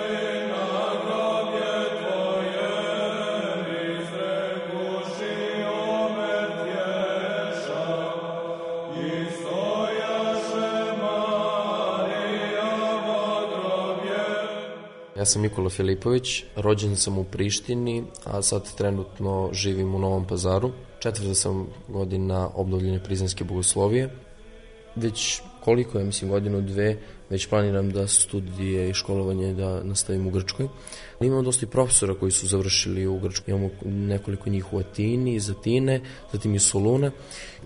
Sam 15.26 15.42
Nikola 15.42 15.71
Filipović, 15.71 16.45
rođen 16.56 16.97
sam 16.97 17.18
u 17.18 17.25
Prištini, 17.25 18.04
a 18.25 18.42
sad 18.42 18.75
trenutno 18.76 19.50
živim 19.52 19.95
u 19.95 19.99
Novom 19.99 20.26
pazaru. 20.26 20.73
Četvrta 20.99 21.35
sam 21.35 21.66
godina 21.88 22.50
obnovljenja 22.54 23.00
prizanske 23.00 23.45
bogoslovije. 23.45 24.11
Već 24.97 25.40
koliko, 25.64 25.99
ja 25.99 26.04
mislim 26.04 26.30
godinu, 26.30 26.61
dve, 26.61 26.97
već 27.30 27.47
planiram 27.47 27.90
da 27.90 28.06
studije 28.06 28.90
i 28.90 28.95
školovanje 28.95 29.54
da 29.54 29.83
nastavim 29.85 30.26
u 30.26 30.30
Grčkoj. 30.30 30.68
Imamo 31.21 31.42
dosta 31.42 31.66
i 31.66 31.68
profesora 31.68 32.14
koji 32.14 32.33
su 32.33 32.47
završili 32.47 33.06
u 33.06 33.18
Grčkoj. 33.18 33.54
Imamo 33.54 33.71
nekoliko 33.85 34.50
njih 34.50 34.73
u 34.73 34.78
Atini, 34.78 35.35
iz 35.35 35.50
Atine, 35.50 36.00
zatim 36.33 36.54
iz 36.54 36.62
Soluna. 36.62 37.11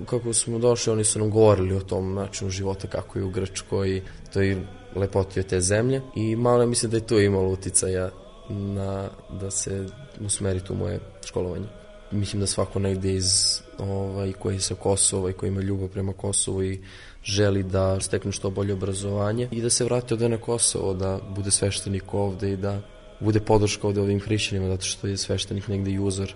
Kako 0.07 0.33
smo 0.33 0.59
došli, 0.59 0.93
oni 0.93 1.05
su 1.05 1.19
nam 1.19 1.31
govorili 1.31 1.77
o 1.77 1.81
tom 1.81 2.15
načinu 2.15 2.51
života 2.51 2.89
kako 2.89 3.19
je 3.19 3.25
u 3.25 3.31
Grčkoj, 3.31 4.03
to 4.33 4.41
je 4.41 4.67
lepoti 4.95 5.43
te 5.43 5.61
zemlje 5.61 6.03
i 6.17 6.37
malo 6.37 6.67
mislim 6.67 6.91
da 6.91 6.97
je 6.97 7.07
to 7.07 7.21
imalo 7.21 7.49
uticaja 7.49 8.11
na, 8.49 9.09
da 9.41 9.51
se 9.51 9.87
usmeri 10.21 10.61
tu 10.61 10.75
moje 10.75 11.01
školovanje. 11.25 11.67
Mislim 12.11 12.41
da 12.41 12.47
svako 12.47 12.79
negde 12.79 13.15
iz 13.15 13.61
ovaj, 13.79 14.33
koji 14.33 14.55
je 14.55 14.61
sa 14.61 14.75
Kosova 14.75 15.31
i 15.31 15.33
koji 15.33 15.49
ima 15.49 15.61
ljubav 15.61 15.89
prema 15.89 16.13
Kosovu 16.13 16.63
i 16.63 16.81
želi 17.25 17.63
da 17.63 18.01
stekne 18.01 18.33
što 18.33 18.51
bolje 18.51 18.73
obrazovanje 18.73 19.49
i 19.51 19.63
da 19.63 19.71
se 19.71 19.85
vrati 19.85 20.15
ovde 20.15 20.29
na 20.29 20.37
Kosovo, 20.37 20.95
da 20.95 21.19
bude 21.29 21.51
sveštenik 21.51 22.15
ovde 22.15 22.53
i 22.53 22.57
da 22.57 22.81
bude 23.21 23.41
podrška 23.41 23.87
ovde 23.87 24.01
ovim 24.01 24.21
hrišćanima, 24.21 24.69
zato 24.69 24.85
što 24.85 25.07
je 25.07 25.17
sveštenik 25.17 25.69
negde 25.69 25.91
i 25.91 25.99
uzor 25.99 26.35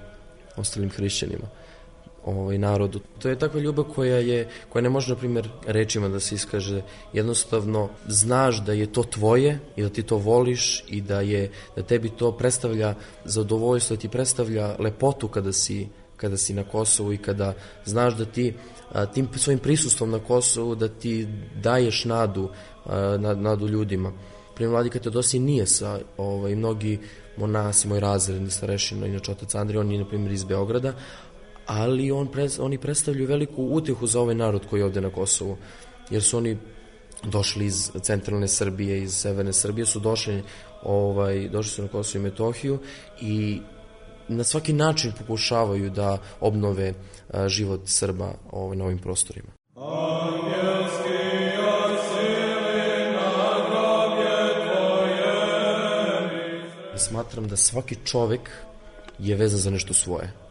ostalim 0.56 0.90
hrišćanima 0.90 1.46
ovaj 2.24 2.58
narodu. 2.58 3.00
To 3.18 3.28
je 3.28 3.38
takva 3.38 3.60
ljubav 3.60 3.84
koja 3.84 4.16
je 4.16 4.48
koja 4.68 4.82
ne 4.82 4.88
može 4.88 5.12
na 5.12 5.16
primjer 5.16 5.48
rečima 5.66 6.08
da 6.08 6.20
se 6.20 6.34
iskaže. 6.34 6.82
Jednostavno 7.12 7.88
znaš 8.08 8.64
da 8.64 8.72
je 8.72 8.92
to 8.92 9.02
tvoje 9.02 9.58
i 9.76 9.82
da 9.82 9.88
ti 9.88 10.02
to 10.02 10.16
voliš 10.16 10.84
i 10.88 11.00
da 11.00 11.20
je 11.20 11.50
da 11.76 11.82
tebi 11.82 12.08
to 12.08 12.32
predstavlja 12.32 12.94
zadovoljstvo, 13.24 13.96
da 13.96 14.00
ti 14.00 14.08
predstavlja 14.08 14.76
lepotu 14.78 15.28
kada 15.28 15.52
si 15.52 15.88
kada 16.16 16.36
si 16.36 16.54
na 16.54 16.64
Kosovu 16.64 17.12
i 17.12 17.18
kada 17.18 17.54
znaš 17.84 18.14
da 18.16 18.24
ti 18.24 18.54
a, 18.92 19.06
tim 19.06 19.28
svojim 19.36 19.58
prisustvom 19.58 20.10
na 20.10 20.18
Kosovu 20.18 20.74
da 20.74 20.88
ti 20.88 21.28
daješ 21.62 22.04
nadu 22.04 22.48
a, 22.86 23.16
nadu 23.36 23.68
ljudima. 23.68 24.12
Primjer 24.54 24.72
Vladika 24.72 24.98
Teodosi 24.98 25.38
nije 25.38 25.66
sa 25.66 25.98
ovaj, 26.16 26.54
mnogi 26.54 26.98
monasi, 27.36 27.88
moj 27.88 28.00
razredni 28.00 28.50
starešina, 28.50 29.06
inače 29.06 29.32
otac 29.32 29.54
Andrij, 29.54 29.80
on 29.80 29.92
je 29.92 29.98
na 29.98 30.08
primjer 30.08 30.32
iz 30.32 30.44
Beograda, 30.44 30.92
ali 31.66 32.10
on 32.10 32.26
pres, 32.26 32.58
oni 32.58 32.78
predstavljaju 32.78 33.28
veliku 33.28 33.64
utehu 33.64 34.06
za 34.06 34.20
ovaj 34.20 34.34
narod 34.34 34.66
koji 34.70 34.80
je 34.80 34.84
ovde 34.84 35.00
na 35.00 35.10
Kosovu, 35.10 35.56
jer 36.10 36.22
su 36.22 36.36
oni 36.36 36.58
došli 37.22 37.66
iz 37.66 37.90
centralne 38.02 38.48
Srbije, 38.48 39.02
iz 39.02 39.14
severne 39.14 39.52
Srbije, 39.52 39.86
su 39.86 40.00
došli, 40.00 40.42
ovaj, 40.82 41.48
došli 41.48 41.70
su 41.70 41.82
na 41.82 41.88
Kosovo 41.88 42.20
i 42.20 42.24
Metohiju 42.24 42.78
i 43.20 43.60
na 44.28 44.44
svaki 44.44 44.72
način 44.72 45.12
pokušavaju 45.18 45.90
da 45.90 46.18
obnove 46.40 46.94
a, 47.30 47.48
život 47.48 47.80
Srba 47.84 48.34
ovaj, 48.50 48.76
na 48.76 48.84
ovim 48.84 48.98
prostorima. 48.98 49.48
Smatram 56.96 57.48
da 57.48 57.56
svaki 57.56 57.96
čovek 58.04 58.50
je 59.18 59.36
vezan 59.36 59.60
za 59.60 59.70
nešto 59.70 59.94
svoje 59.94 60.43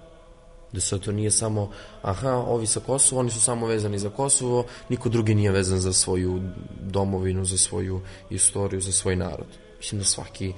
da 0.74 0.82
se 0.82 1.00
to 1.00 1.12
nije 1.12 1.32
samo 1.32 1.72
aha, 2.01 2.32
ovi 2.32 2.68
sa 2.68 2.80
Kosova, 2.80 3.20
oni 3.20 3.32
su 3.32 3.42
samo 3.42 3.68
vezani 3.68 4.00
za 4.00 4.10
Kosovo, 4.10 4.65
niko 4.89 5.10
drugi 5.10 5.36
nije 5.36 5.51
vezan 5.51 5.80
za 5.80 5.94
svoju 5.94 6.42
domovinu, 6.82 7.46
za 7.46 7.58
svoju 7.58 8.01
istoriju, 8.30 8.82
za 8.82 8.92
svoj 8.92 9.15
narod. 9.15 9.48
Mislim 9.77 10.00
da 10.00 10.06
svaki 10.06 10.53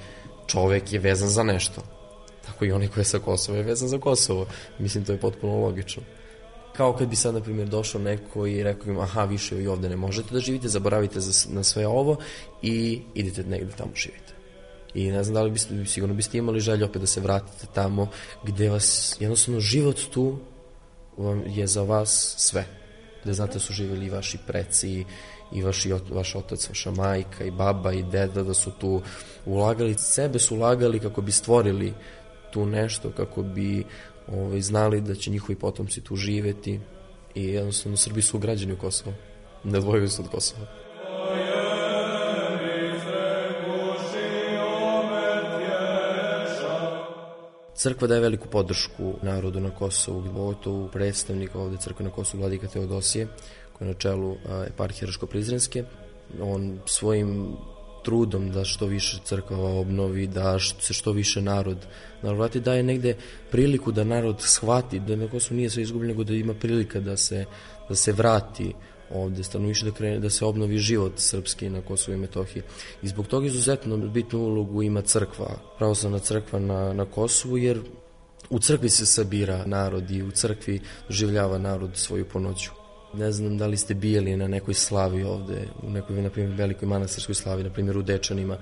čovek 0.47 0.93
je 0.93 0.99
vezan 0.99 1.29
za 1.29 1.43
nešto. 1.43 1.81
Tako 2.45 2.65
i 2.65 2.71
onaj 2.71 2.87
koji 2.87 3.01
je 3.01 3.05
sa 3.05 3.19
Kosova 3.19 3.57
je 3.57 3.63
vezan 3.63 3.87
za 3.87 3.97
Kosovo. 3.97 4.45
Mislim, 4.79 5.05
to 5.05 5.11
je 5.11 5.19
potpuno 5.19 5.57
logično. 5.57 6.03
Kao 6.77 6.93
kad 6.93 7.07
bi 7.07 7.15
sad, 7.15 7.33
na 7.33 7.41
primjer, 7.41 7.67
došao 7.67 8.01
neko 8.01 8.47
i 8.47 8.63
rekao 8.63 8.91
im, 8.91 8.99
aha, 8.99 9.25
više 9.25 9.55
vi 9.55 9.67
ovde 9.67 9.89
ne 9.89 9.95
možete 9.95 10.33
da 10.33 10.39
živite, 10.39 10.67
zaboravite 10.67 11.19
za, 11.19 11.49
na 11.49 11.63
sve 11.63 11.87
ovo 11.87 12.17
i 12.61 13.01
idite 13.13 13.43
negde 13.43 13.71
tamo 13.77 13.91
živite. 13.95 14.24
I 14.95 15.11
ne 15.11 15.23
znam 15.23 15.33
da 15.33 15.41
li 15.41 15.51
biste, 15.51 15.85
sigurno 15.85 16.15
biste 16.15 16.37
imali 16.37 16.59
želju 16.59 16.85
opet 16.85 17.01
da 17.01 17.07
se 17.07 17.21
vratite 17.21 17.67
tamo 17.73 18.07
gde 18.43 18.69
vas, 18.69 19.17
jednostavno 19.19 19.59
život 19.59 19.99
tu 20.13 20.37
je 21.47 21.67
za 21.67 21.81
vas 21.81 22.35
sve. 22.37 22.65
Gde 23.23 23.33
znate 23.33 23.53
da 23.53 23.59
su 23.59 23.73
živjeli 23.73 24.05
i 24.05 24.09
vaši 24.09 24.37
preci 24.47 25.05
i 25.51 25.63
vaši, 25.63 25.93
vaš 26.11 26.35
otac, 26.35 26.69
vaša 26.69 26.91
majka 26.91 27.43
i 27.43 27.51
baba 27.51 27.93
i 27.93 28.03
deda 28.03 28.43
da 28.43 28.53
su 28.53 28.71
tu 28.71 29.01
ulagali, 29.45 29.95
sebe 29.97 30.39
su 30.39 30.55
ulagali 30.55 30.99
kako 30.99 31.21
bi 31.21 31.31
stvorili 31.31 31.93
tu 32.51 32.65
nešto, 32.65 33.11
kako 33.11 33.43
bi 33.43 33.85
ovaj, 34.27 34.61
znali 34.61 35.01
da 35.01 35.15
će 35.15 35.31
njihovi 35.31 35.55
potomci 35.55 36.01
tu 36.01 36.15
živeti 36.15 36.79
i 37.35 37.45
jednostavno 37.45 37.97
Srbi 37.97 38.21
su 38.21 38.39
građani 38.39 38.73
u 38.73 38.77
Kosovo. 38.77 39.15
Ne 39.63 39.79
dvojuju 39.79 40.09
se 40.09 40.21
od 40.21 40.29
Kosova. 40.29 40.67
Crkva 47.75 48.07
daje 48.07 48.21
veliku 48.21 48.47
podršku 48.47 49.13
narodu 49.21 49.59
na 49.59 49.69
Kosovu, 49.69 50.23
pogotovo 50.23 50.87
predstavnik 50.87 51.55
ovde 51.55 51.77
crkve 51.77 52.05
na 52.05 52.11
Kosovu, 52.11 52.41
vladika 52.41 52.67
Teodosije, 52.67 53.27
koji 53.73 53.87
je 53.87 53.93
na 53.93 53.99
čelu 53.99 54.37
eparhije 54.67 55.07
Raško-Prizrenske. 55.07 55.83
On 56.41 56.79
svojim 56.85 57.57
trudom 58.03 58.51
da 58.51 58.63
što 58.63 58.85
više 58.85 59.19
crkava 59.23 59.69
obnovi, 59.69 60.27
da 60.27 60.59
se 60.59 60.93
što 60.93 61.11
više 61.11 61.41
narod 61.41 61.77
navrati, 62.21 62.59
daje 62.59 62.83
negde 62.83 63.15
priliku 63.51 63.91
da 63.91 64.03
narod 64.03 64.35
shvati 64.39 64.99
da 64.99 65.15
na 65.15 65.27
Kosovu 65.27 65.57
nije 65.57 65.69
sve 65.69 65.83
izgubljeno, 65.83 66.13
nego 66.13 66.23
da 66.23 66.33
ima 66.33 66.53
prilika 66.53 66.99
da 66.99 67.17
se, 67.17 67.45
da 67.89 67.95
se 67.95 68.11
vrati 68.11 68.73
ovde 69.13 69.43
stanovništvo 69.43 69.89
da 69.89 69.95
krene 69.95 70.19
da 70.19 70.29
se 70.29 70.45
obnovi 70.45 70.77
život 70.77 71.13
srpski 71.15 71.69
na 71.69 71.81
Kosovu 71.81 72.15
i 72.15 72.19
Metohiji. 72.19 72.63
I 73.01 73.07
zbog 73.07 73.27
toga 73.27 73.47
izuzetno 73.47 73.97
bitnu 73.97 74.39
ulogu 74.39 74.83
ima 74.83 75.01
crkva, 75.01 75.57
pravoslavna 75.77 76.19
crkva 76.19 76.59
na, 76.59 76.93
na 76.93 77.05
Kosovu, 77.05 77.57
jer 77.57 77.81
u 78.49 78.59
crkvi 78.59 78.89
se 78.89 79.05
sabira 79.05 79.65
narod 79.65 80.11
i 80.11 80.23
u 80.23 80.31
crkvi 80.31 80.81
doživljava 81.07 81.57
narod 81.57 81.91
svoju 81.93 82.25
ponoću. 82.25 82.71
Ne 83.13 83.31
znam 83.31 83.57
da 83.57 83.67
li 83.67 83.77
ste 83.77 83.93
bijeli 83.93 84.37
na 84.37 84.47
nekoj 84.47 84.73
slavi 84.73 85.23
ovde, 85.23 85.67
u 85.83 85.89
nekoj, 85.89 86.21
na 86.21 86.29
primjer, 86.29 86.55
velikoj 86.57 86.87
manastirskoj 86.87 87.35
slavi, 87.35 87.63
na 87.63 87.69
primjer 87.69 87.97
u 87.97 88.01
Dečanima, 88.01 88.57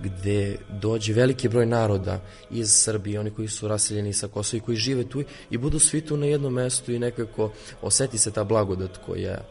gde 0.00 0.56
dođe 0.80 1.12
veliki 1.12 1.48
broj 1.48 1.66
naroda 1.66 2.20
iz 2.50 2.72
Srbije, 2.72 3.20
oni 3.20 3.30
koji 3.30 3.48
su 3.48 3.68
raseljeni 3.68 4.12
sa 4.12 4.28
Kosova 4.28 4.58
i 4.58 4.60
koji 4.60 4.76
žive 4.76 5.08
tu 5.08 5.22
i 5.50 5.58
budu 5.58 5.78
svi 5.78 6.00
tu 6.00 6.16
na 6.16 6.26
jednom 6.26 6.52
mestu 6.52 6.92
i 6.92 6.98
nekako 6.98 7.52
oseti 7.82 8.18
se 8.18 8.30
ta 8.30 8.44
blagodat 8.44 8.96
koja 9.06 9.44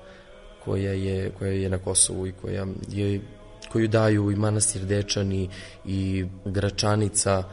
koja 0.65 0.91
je, 0.91 1.31
koja 1.39 1.51
je 1.51 1.69
na 1.69 1.77
Kosovu 1.77 2.27
i 2.27 2.31
koja 2.41 2.65
je, 2.91 3.21
koju 3.71 3.87
daju 3.87 4.31
i 4.31 4.35
manastir 4.35 4.85
Dečani 4.85 5.49
i 5.85 6.25
Gračanica, 6.45 7.43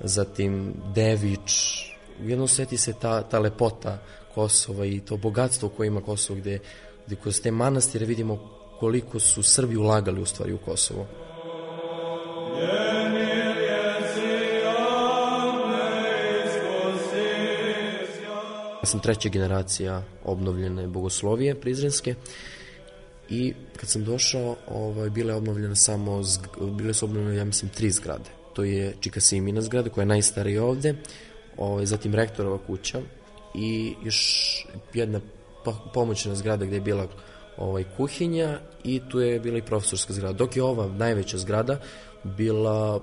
zatim 0.00 0.74
Dević. 0.94 1.82
Jedno 2.20 2.46
seti 2.46 2.76
se 2.76 2.92
ta, 3.00 3.22
ta 3.22 3.38
lepota 3.38 3.98
Kosova 4.34 4.86
i 4.86 5.00
to 5.00 5.16
bogatstvo 5.16 5.68
koje 5.68 5.86
ima 5.86 6.00
Kosovo 6.00 6.40
gde, 6.40 6.58
gde 7.06 7.16
kroz 7.16 7.40
te 7.40 7.50
manastire 7.50 8.06
vidimo 8.06 8.38
koliko 8.80 9.18
su 9.18 9.42
Srbi 9.42 9.76
ulagali 9.76 10.20
u 10.20 10.26
stvari 10.26 10.52
u 10.52 10.58
Kosovo. 10.58 11.06
Ja 18.86 18.90
sam 18.90 19.00
treća 19.00 19.28
generacija 19.28 20.02
obnovljene 20.24 20.86
bogoslovije 20.86 21.54
prizrenske 21.60 22.14
i 23.30 23.54
kad 23.76 23.88
sam 23.88 24.04
došao, 24.04 24.56
ovaj, 24.68 25.10
bila 25.10 25.32
je 25.32 25.36
obnovljena 25.36 25.74
samo, 25.74 26.22
bile 26.60 26.94
su 26.94 27.04
obnovljene, 27.04 27.36
ja 27.36 27.44
mislim, 27.44 27.70
tri 27.70 27.90
zgrade. 27.90 28.30
To 28.52 28.64
je 28.64 28.94
Čika 29.00 29.20
Simina 29.20 29.60
zgrada, 29.60 29.90
koja 29.90 30.02
je 30.02 30.06
najstarija 30.06 30.64
ovde, 30.64 30.94
ovaj, 31.56 31.86
zatim 31.86 32.14
rektorova 32.14 32.58
kuća 32.66 33.00
i 33.54 33.94
još 34.04 34.66
jedna 34.94 35.20
pomoćna 35.94 36.34
zgrada 36.34 36.64
gde 36.64 36.76
je 36.76 36.80
bila 36.80 37.08
ovaj, 37.56 37.84
kuhinja 37.96 38.60
i 38.84 39.00
tu 39.10 39.20
je 39.20 39.40
bila 39.40 39.58
i 39.58 39.62
profesorska 39.62 40.12
zgrada. 40.12 40.38
Dok 40.38 40.56
je 40.56 40.62
ova 40.62 40.86
najveća 40.88 41.38
zgrada 41.38 41.80
bila 42.22 43.00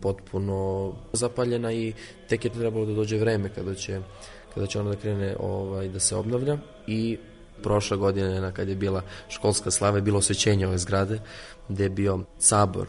potpuno 0.00 0.92
zapaljena 1.12 1.72
i 1.72 1.92
tek 2.28 2.44
je 2.44 2.52
trebalo 2.52 2.86
da 2.86 2.94
dođe 2.94 3.18
vreme 3.18 3.48
kada 3.54 3.74
će, 3.74 4.00
kada 4.54 4.66
će 4.66 4.80
ona 4.80 4.90
da 4.90 4.96
krene 4.96 5.36
ovaj, 5.40 5.88
da 5.88 6.00
se 6.00 6.16
obnavlja. 6.16 6.58
I 6.86 7.18
prošle 7.62 7.96
godine 7.96 8.52
kad 8.52 8.68
je 8.68 8.74
bila 8.74 9.02
školska 9.28 9.70
slava 9.70 9.96
je 9.98 10.02
bilo 10.02 10.18
osvećenje 10.18 10.66
ove 10.66 10.78
zgrade 10.78 11.20
gde 11.68 11.84
je 11.84 11.90
bio 11.90 12.20
sabor 12.38 12.88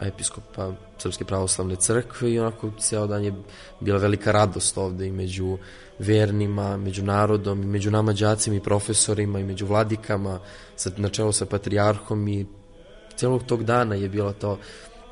episkopa 0.00 0.72
Srpske 0.98 1.24
pravoslavne 1.24 1.76
crkve 1.76 2.32
i 2.32 2.38
onako 2.38 2.70
ceo 2.78 3.06
dan 3.06 3.24
je 3.24 3.34
bila 3.80 3.98
velika 3.98 4.32
radost 4.32 4.78
ovde 4.78 5.06
i 5.06 5.12
među 5.12 5.58
vernima, 5.98 6.76
među 6.76 7.04
narodom, 7.04 7.62
i 7.62 7.66
među 7.66 7.90
nama 7.90 8.12
đacima 8.12 8.56
i 8.56 8.60
profesorima 8.60 9.40
i 9.40 9.44
među 9.44 9.66
vladikama, 9.66 10.40
sa, 10.76 10.90
na 10.96 11.08
čelu 11.08 11.32
sa 11.32 11.46
patrijarhom 11.46 12.28
i 12.28 12.46
celog 13.16 13.42
tog 13.42 13.64
dana 13.64 13.94
je 13.94 14.08
bila 14.08 14.32
to 14.32 14.58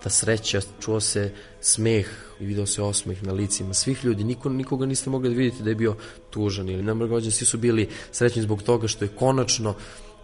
ta 0.03 0.11
sreća, 0.11 0.61
čuo 0.81 1.01
se 1.01 1.31
smeh 1.61 2.07
i 2.41 2.47
video 2.47 2.67
se 2.67 2.83
osmeh 2.83 3.23
na 3.23 3.33
licima 3.33 3.75
svih 3.75 4.05
ljudi, 4.05 4.25
niko, 4.25 4.49
nikoga 4.49 4.87
niste 4.87 5.11
mogli 5.11 5.29
da 5.29 5.37
vidite 5.37 5.63
da 5.63 5.71
je 5.71 5.75
bio 5.75 5.97
tužan 6.31 6.69
ili 6.69 6.83
namrgođen, 6.83 7.33
svi 7.33 7.47
su 7.47 7.59
bili 7.59 7.89
srećni 8.13 8.43
zbog 8.43 8.63
toga 8.63 8.89
što 8.89 9.05
je 9.05 9.09
konačno 9.09 9.75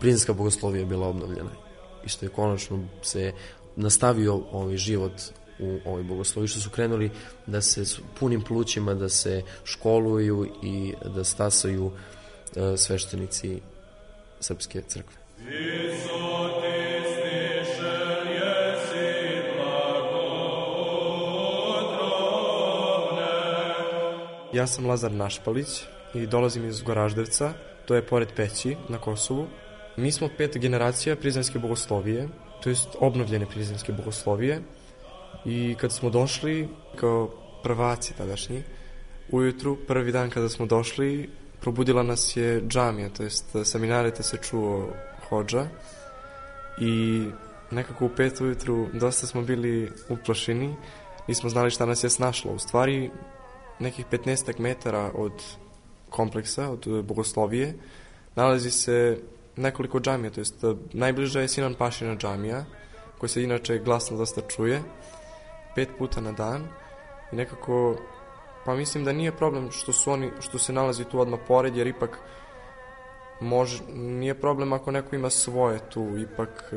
prizrenska 0.00 0.32
bogoslovija 0.32 0.84
bila 0.84 1.08
obnovljena 1.08 1.50
i 2.04 2.08
što 2.08 2.26
je 2.26 2.30
konačno 2.30 2.88
se 3.02 3.32
nastavio 3.76 4.42
ovaj 4.52 4.76
život 4.76 5.12
u 5.58 5.78
ovoj 5.84 6.02
bogoslovi, 6.02 6.48
što 6.48 6.60
su 6.60 6.70
krenuli 6.70 7.10
da 7.46 7.60
se 7.60 7.84
punim 8.18 8.42
plućima 8.42 8.94
da 8.94 9.08
se 9.08 9.42
školuju 9.64 10.46
i 10.62 10.94
da 11.14 11.24
stasaju 11.24 11.86
uh, 11.86 11.92
sveštenici 12.76 13.60
srpske 14.40 14.82
crkve. 14.82 15.16
Ja 24.52 24.66
sam 24.66 24.86
Lazar 24.86 25.12
Našpalić 25.12 25.84
i 26.14 26.26
dolazim 26.26 26.68
iz 26.68 26.82
Goraždevca, 26.82 27.52
to 27.86 27.94
je 27.94 28.06
pored 28.06 28.28
Peći 28.36 28.76
na 28.88 28.98
Kosovu. 28.98 29.46
Mi 29.96 30.12
smo 30.12 30.28
pet 30.36 30.58
generacija 30.58 31.16
prizemske 31.16 31.58
bogoslovije, 31.58 32.28
to 32.62 32.68
jest 32.68 32.88
obnovljene 33.00 33.46
prizemske 33.46 33.92
bogoslovije 33.92 34.62
i 35.44 35.76
kad 35.80 35.92
smo 35.92 36.10
došli 36.10 36.68
kao 36.96 37.30
prvaci 37.62 38.16
tadašnji, 38.16 38.62
ujutru, 39.30 39.76
prvi 39.86 40.12
dan 40.12 40.30
kada 40.30 40.48
smo 40.48 40.66
došli, 40.66 41.30
probudila 41.60 42.02
nas 42.02 42.36
je 42.36 42.62
džamija, 42.68 43.08
to 43.08 43.22
jest 43.22 43.56
sa 43.64 43.78
minareta 43.78 44.22
se 44.22 44.38
čuo 44.42 44.88
hođa 45.28 45.66
i 46.80 47.24
nekako 47.70 48.06
u 48.06 48.10
pet 48.16 48.40
ujutru 48.40 48.86
dosta 48.92 49.26
smo 49.26 49.42
bili 49.42 49.92
uplašeni, 50.08 50.74
nismo 51.28 51.50
znali 51.50 51.70
šta 51.70 51.86
nas 51.86 52.04
je 52.04 52.10
snašlo. 52.10 52.52
U 52.52 52.58
stvari, 52.58 53.10
nekih 53.78 54.06
15 54.10 54.58
metara 54.58 55.10
od 55.14 55.32
kompleksa, 56.10 56.70
od 56.70 57.02
bogoslovije, 57.04 57.74
nalazi 58.34 58.70
se 58.70 59.18
nekoliko 59.56 60.00
džamija, 60.00 60.30
to 60.30 60.40
jest 60.40 60.64
najbliža 60.92 61.40
je 61.40 61.48
Sinan 61.48 61.74
Pašina 61.74 62.16
džamija, 62.16 62.64
koja 63.18 63.28
se 63.28 63.42
inače 63.42 63.78
glasno 63.78 64.16
dosta 64.16 64.40
čuje, 64.48 64.82
pet 65.74 65.88
puta 65.98 66.20
na 66.20 66.32
dan. 66.32 66.68
I 67.32 67.36
nekako 67.36 67.96
pa 68.64 68.74
mislim 68.74 69.04
da 69.04 69.12
nije 69.12 69.32
problem 69.32 69.70
što 69.70 69.92
su 69.92 70.10
oni 70.10 70.30
što 70.40 70.58
se 70.58 70.72
nalazi 70.72 71.04
tu 71.04 71.20
odmah 71.20 71.40
pored 71.48 71.76
jer 71.76 71.86
ipak 71.86 72.18
može, 73.40 73.82
nije 73.94 74.34
problem 74.34 74.72
ako 74.72 74.90
neko 74.90 75.16
ima 75.16 75.30
svoje 75.30 75.78
tu 75.90 76.18
ipak 76.18 76.74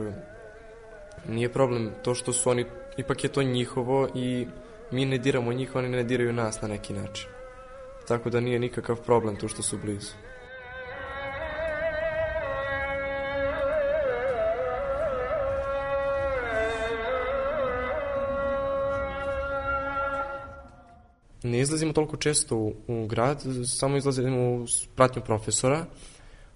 nije 1.28 1.50
problem 1.50 1.92
to 2.04 2.16
što 2.16 2.34
su 2.34 2.50
oni 2.50 2.66
ipak 2.98 3.24
je 3.24 3.32
to 3.32 3.44
njihovo 3.44 4.08
i 4.16 4.48
mi 4.91 5.06
ne 5.06 5.17
diramo 5.17 5.54
njih, 5.54 5.75
oni 5.75 5.89
ne 5.89 6.04
diraju 6.04 6.34
nas 6.34 6.62
na 6.62 6.67
neki 6.67 6.93
način. 6.93 7.30
Tako 8.08 8.30
da 8.30 8.39
nije 8.39 8.60
nikakav 8.60 9.01
problem 9.06 9.36
tu 9.36 9.47
što 9.47 9.62
su 9.62 9.77
blizu. 9.77 10.12
Ne 21.43 21.60
izlazimo 21.60 21.93
toliko 21.93 22.17
često 22.17 22.56
u, 22.56 22.73
u 22.88 23.08
grad, 23.08 23.43
samo 23.65 23.97
izlazimo 23.97 24.56
u 24.56 24.65
pratnju 24.95 25.21
profesora, 25.21 25.86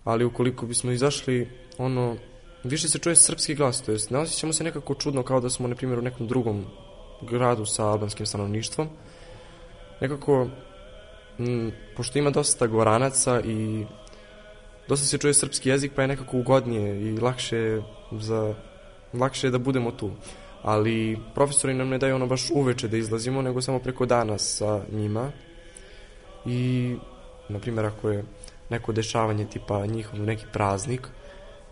ali 0.03 0.25
ukoliko 0.25 0.65
bismo 0.65 0.91
izašli, 0.91 1.49
ono, 1.77 2.17
više 2.63 2.89
se 2.89 2.99
čuje 2.99 3.15
srpski 3.15 3.55
glas, 3.55 3.81
to 3.81 3.91
jest 3.91 4.09
ne 4.09 4.19
osjećamo 4.19 4.53
se 4.53 4.63
nekako 4.63 4.93
čudno 4.93 5.23
kao 5.23 5.39
da 5.39 5.49
smo, 5.49 5.67
na 5.67 5.75
primjer, 5.75 5.99
u 5.99 6.01
nekom 6.01 6.27
drugom 6.27 6.65
gradu 7.21 7.65
sa 7.65 7.87
albanskim 7.87 8.25
stanovništvom. 8.25 8.89
Nekako, 10.01 10.47
m, 11.39 11.71
pošto 11.97 12.19
ima 12.19 12.29
dosta 12.29 12.67
goranaca 12.67 13.41
i 13.41 13.85
dosta 14.87 15.05
se 15.05 15.17
čuje 15.17 15.33
srpski 15.33 15.69
jezik, 15.69 15.91
pa 15.95 16.01
je 16.01 16.07
nekako 16.07 16.37
ugodnije 16.37 17.01
i 17.01 17.17
lakše 17.19 17.81
za 18.11 18.53
lakše 19.13 19.47
je 19.47 19.51
da 19.51 19.57
budemo 19.57 19.91
tu. 19.91 20.11
Ali 20.61 21.19
profesori 21.35 21.73
nam 21.73 21.89
ne 21.89 21.97
daju 21.97 22.15
ono 22.15 22.27
baš 22.27 22.49
uveče 22.53 22.87
da 22.87 22.97
izlazimo, 22.97 23.41
nego 23.41 23.61
samo 23.61 23.79
preko 23.79 24.05
dana 24.05 24.37
sa 24.37 24.81
njima. 24.91 25.31
I, 26.45 26.95
na 27.49 27.59
primjer, 27.59 27.85
ako 27.85 28.09
je 28.09 28.23
neko 28.69 28.91
dešavanje 28.91 29.45
tipa 29.45 29.85
njihov 29.85 30.19
neki 30.19 30.45
praznik 30.53 31.07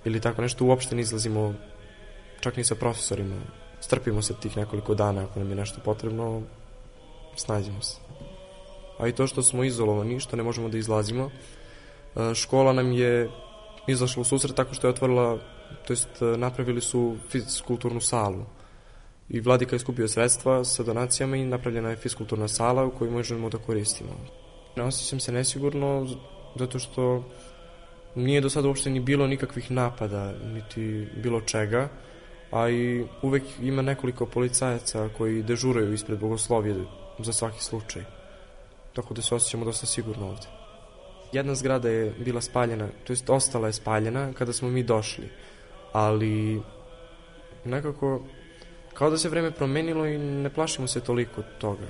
ili 0.05 0.21
tako 0.21 0.41
nešto, 0.41 0.65
uopšte 0.65 0.95
ne 0.95 1.01
izlazimo 1.01 1.53
čak 2.39 2.57
ni 2.57 2.63
sa 2.63 2.75
profesorima 2.75 3.35
strpimo 3.83 4.21
se 4.21 4.33
tih 4.33 4.57
nekoliko 4.57 4.95
dana 4.95 5.23
ako 5.23 5.39
nam 5.39 5.49
je 5.49 5.55
nešto 5.55 5.81
potrebno, 5.85 6.41
snađimo 7.35 7.81
se. 7.81 7.97
A 8.99 9.07
i 9.07 9.11
to 9.11 9.27
što 9.27 9.43
smo 9.43 9.63
izolovani, 9.63 10.19
što 10.19 10.35
ne 10.35 10.43
možemo 10.43 10.69
da 10.69 10.77
izlazimo, 10.77 11.29
e, 11.29 12.35
škola 12.35 12.73
nam 12.73 12.91
je 12.91 13.29
izašla 13.87 14.21
u 14.21 14.23
susret 14.23 14.55
tako 14.55 14.73
što 14.73 14.87
je 14.87 14.91
otvorila, 14.91 15.37
to 15.87 15.93
jest 15.93 16.21
e, 16.21 16.25
napravili 16.37 16.81
su 16.81 17.17
fiskulturnu 17.29 18.01
salu. 18.01 18.45
I 19.29 19.39
vladika 19.39 19.75
je 19.75 19.79
skupio 19.79 20.07
sredstva 20.07 20.63
sa 20.63 20.83
donacijama 20.83 21.35
i 21.35 21.45
napravljena 21.45 21.89
je 21.89 21.95
fiskulturna 21.95 22.47
sala 22.47 22.85
u 22.85 22.91
kojoj 22.91 23.11
možemo 23.11 23.49
da 23.49 23.57
koristimo. 23.57 24.15
Ne 24.75 24.83
osjećam 24.83 25.19
se 25.19 25.31
nesigurno 25.31 26.07
zato 26.55 26.79
što 26.79 27.23
nije 28.15 28.41
do 28.41 28.49
sada 28.49 28.67
uopšte 28.67 28.89
ni 28.89 28.99
bilo 28.99 29.27
nikakvih 29.27 29.71
napada, 29.71 30.33
niti 30.53 31.07
bilo 31.23 31.41
čega 31.41 31.89
a 32.53 32.69
i 32.69 33.05
uvek 33.21 33.43
ima 33.61 33.81
nekoliko 33.81 34.25
policajaca 34.25 35.09
koji 35.17 35.43
dežuraju 35.43 35.93
ispred 35.93 36.19
bogoslovije 36.19 36.75
za 37.19 37.33
svaki 37.33 37.63
slučaj. 37.63 38.03
Tako 38.93 39.13
da 39.13 39.21
se 39.21 39.35
osjećamo 39.35 39.65
dosta 39.65 39.85
sigurno 39.85 40.27
ovde. 40.27 40.47
Jedna 41.31 41.55
zgrada 41.55 41.89
je 41.89 42.13
bila 42.19 42.41
spaljena, 42.41 42.87
to 43.03 43.13
jest 43.13 43.29
ostala 43.29 43.67
je 43.67 43.73
spaljena 43.73 44.33
kada 44.33 44.53
smo 44.53 44.69
mi 44.69 44.83
došli, 44.83 45.29
ali 45.91 46.61
nekako 47.65 48.21
kao 48.93 49.09
da 49.09 49.17
se 49.17 49.29
vreme 49.29 49.51
promenilo 49.51 50.05
i 50.05 50.17
ne 50.17 50.49
plašimo 50.49 50.87
se 50.87 51.01
toliko 51.01 51.41
toga. 51.59 51.87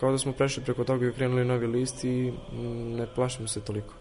Kao 0.00 0.12
da 0.12 0.18
smo 0.18 0.32
prešli 0.32 0.62
preko 0.64 0.84
toga 0.84 1.06
i 1.06 1.08
okrenuli 1.08 1.44
novi 1.44 1.66
list 1.66 2.04
i 2.04 2.32
ne 2.96 3.06
plašimo 3.14 3.48
se 3.48 3.60
toliko. 3.60 3.94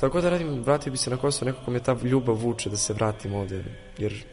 Šta 0.00 0.08
god 0.08 0.22
da 0.22 0.30
radim, 0.30 0.62
vratio 0.62 0.92
bi 0.92 0.98
se 0.98 1.10
na 1.10 1.16
Kosovo, 1.16 1.50
nekako 1.50 1.70
me 1.70 1.80
ta 1.80 1.96
ljubav 2.02 2.34
vuče 2.34 2.70
da 2.70 2.76
se 2.76 2.92
vratim 2.92 3.34
ovde, 3.34 3.64
jer 3.98 4.24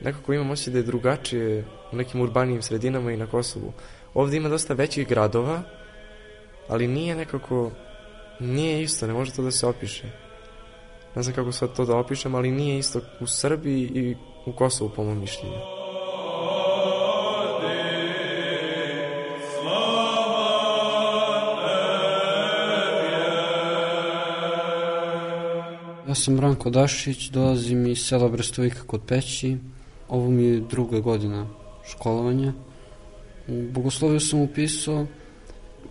nekako 0.00 0.32
imam 0.32 0.50
osjećaj 0.50 0.72
da 0.72 0.78
je 0.78 0.82
drugačije 0.82 1.64
u 1.92 1.96
nekim 1.96 2.20
urbanijim 2.20 2.62
sredinama 2.62 3.12
i 3.12 3.16
na 3.16 3.26
Kosovu. 3.26 3.72
Ovde 4.14 4.36
ima 4.36 4.48
dosta 4.48 4.74
većih 4.74 5.08
gradova, 5.08 5.62
ali 6.68 6.88
nije 6.88 7.16
nekako, 7.16 7.70
nije 8.40 8.82
isto, 8.82 9.06
ne 9.06 9.12
može 9.12 9.32
to 9.32 9.42
da 9.42 9.50
se 9.50 9.66
opiše. 9.66 10.10
Ne 11.14 11.22
znam 11.22 11.34
kako 11.34 11.52
sad 11.52 11.76
to 11.76 11.84
da 11.84 11.96
opišem, 11.96 12.34
ali 12.34 12.50
nije 12.50 12.78
isto 12.78 13.00
u 13.20 13.26
Srbiji 13.26 13.90
i 13.94 14.16
u 14.46 14.52
Kosovu 14.52 14.90
po 14.96 15.04
mom 15.04 15.20
mišljenju. 15.20 15.79
Ja 26.10 26.14
sam 26.14 26.36
Branko 26.36 26.70
Dašić, 26.70 27.28
dolazim 27.30 27.86
iz 27.86 27.98
sela 28.02 28.28
Brestovika 28.28 28.80
kod 28.86 29.00
Peći. 29.06 29.56
Ovo 30.08 30.30
mi 30.30 30.44
je 30.44 30.60
druga 30.60 31.00
godina 31.00 31.46
školovanja. 31.90 32.52
U 33.48 33.62
Bogosloviju 33.72 34.20
sam 34.20 34.40
upisao, 34.40 35.06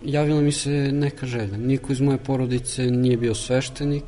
javila 0.04 0.40
mi 0.40 0.52
se 0.52 0.70
neka 0.92 1.26
želja. 1.26 1.56
Niko 1.56 1.92
iz 1.92 2.00
moje 2.00 2.18
porodice 2.18 2.86
nije 2.90 3.16
bio 3.16 3.34
sveštenik, 3.34 4.04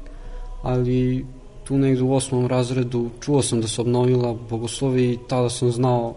ali 0.63 1.27
tu 1.65 1.79
negde 1.79 2.03
u 2.03 2.15
osmom 2.15 2.47
razredu 2.47 3.11
čuo 3.21 3.43
sam 3.43 3.61
da 3.61 3.69
se 3.69 3.81
obnovila 3.81 4.35
Bogoslovija 4.51 5.13
i 5.13 5.19
tada 5.29 5.51
sam 5.51 5.73
znao 5.73 6.17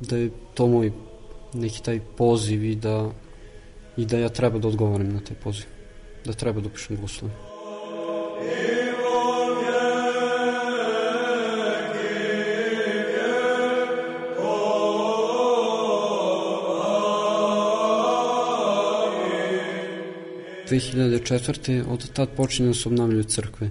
da 0.00 0.16
je 0.16 0.30
to 0.54 0.66
moj 0.66 0.92
neki 1.54 1.82
taj 1.82 2.00
poziv 2.16 2.64
i 2.64 2.74
da, 2.74 3.10
i 3.96 4.06
da 4.06 4.18
ja 4.18 4.28
treba 4.28 4.58
da 4.58 4.68
odgovorim 4.68 5.12
na 5.12 5.20
taj 5.20 5.36
poziv. 5.36 5.66
Da 6.24 6.32
treba 6.32 6.60
da 6.60 6.66
upišem 6.66 6.96
Bogosloviju. 6.96 7.36
2004. 20.70 21.84
od 21.88 22.12
tad 22.12 22.28
počinju 22.36 22.74
se 22.74 22.88
obnavljaju 22.88 23.24
crkve. 23.24 23.70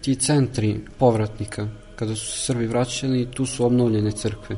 Ti 0.00 0.14
centri 0.14 0.80
povratnika, 0.98 1.68
kada 1.96 2.14
su 2.14 2.26
se 2.26 2.44
Srbi 2.44 2.66
vraćali, 2.66 3.30
tu 3.30 3.46
su 3.46 3.66
obnovljene 3.66 4.12
crkve. 4.12 4.56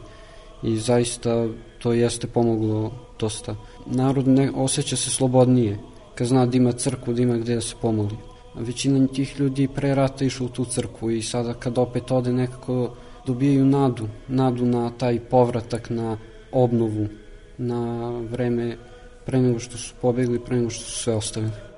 I 0.63 0.77
zaista 0.77 1.49
to 1.79 1.93
jeste 1.93 2.27
pomoglo 2.27 2.93
dosta. 3.19 3.57
Narod 3.87 4.29
ne 4.29 4.51
osjeća 4.55 4.97
se 4.97 5.11
slobodnije, 5.11 5.79
kad 6.15 6.27
zna 6.27 6.47
da 6.47 6.57
ima 6.57 6.73
crkvu, 6.73 7.15
da 7.15 7.23
ima 7.23 7.37
gde 7.37 7.55
da 7.55 7.61
se 7.61 7.75
pomoli. 7.83 8.17
A 8.55 8.61
većina 8.61 9.07
tih 9.07 9.41
ljudi 9.41 9.69
pre 9.75 9.95
rata 9.95 10.25
išla 10.25 10.47
u 10.47 10.49
tu 10.49 10.65
crkvu 10.65 11.11
i 11.11 11.23
sada 11.23 11.55
kad 11.55 11.79
opet 11.79 12.11
ode 12.11 12.33
nekako 12.33 12.97
dobijaju 13.27 13.65
nadu, 13.65 14.09
nadu 14.29 14.67
na 14.67 14.91
taj 14.91 15.21
povratak, 15.21 15.91
na 15.91 16.17
obnovu 16.53 17.09
na 17.59 18.11
vreme 18.11 18.77
pre 19.27 19.41
nego 19.41 19.59
što 19.59 19.79
su 19.79 19.95
pobegli, 20.03 20.45
pre 20.45 20.57
nego 20.57 20.71
što 20.71 20.85
su 20.85 20.99
sve 20.99 21.15
ostavili. 21.15 21.70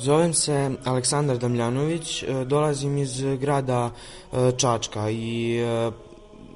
Zovem 0.00 0.34
se 0.34 0.70
Aleksandar 0.84 1.38
Damljanović, 1.38 2.22
e, 2.22 2.44
dolazim 2.44 2.98
iz 2.98 3.22
grada 3.40 3.90
e, 3.90 4.52
Čačka 4.56 5.10
i 5.10 5.58
e, 5.58 5.90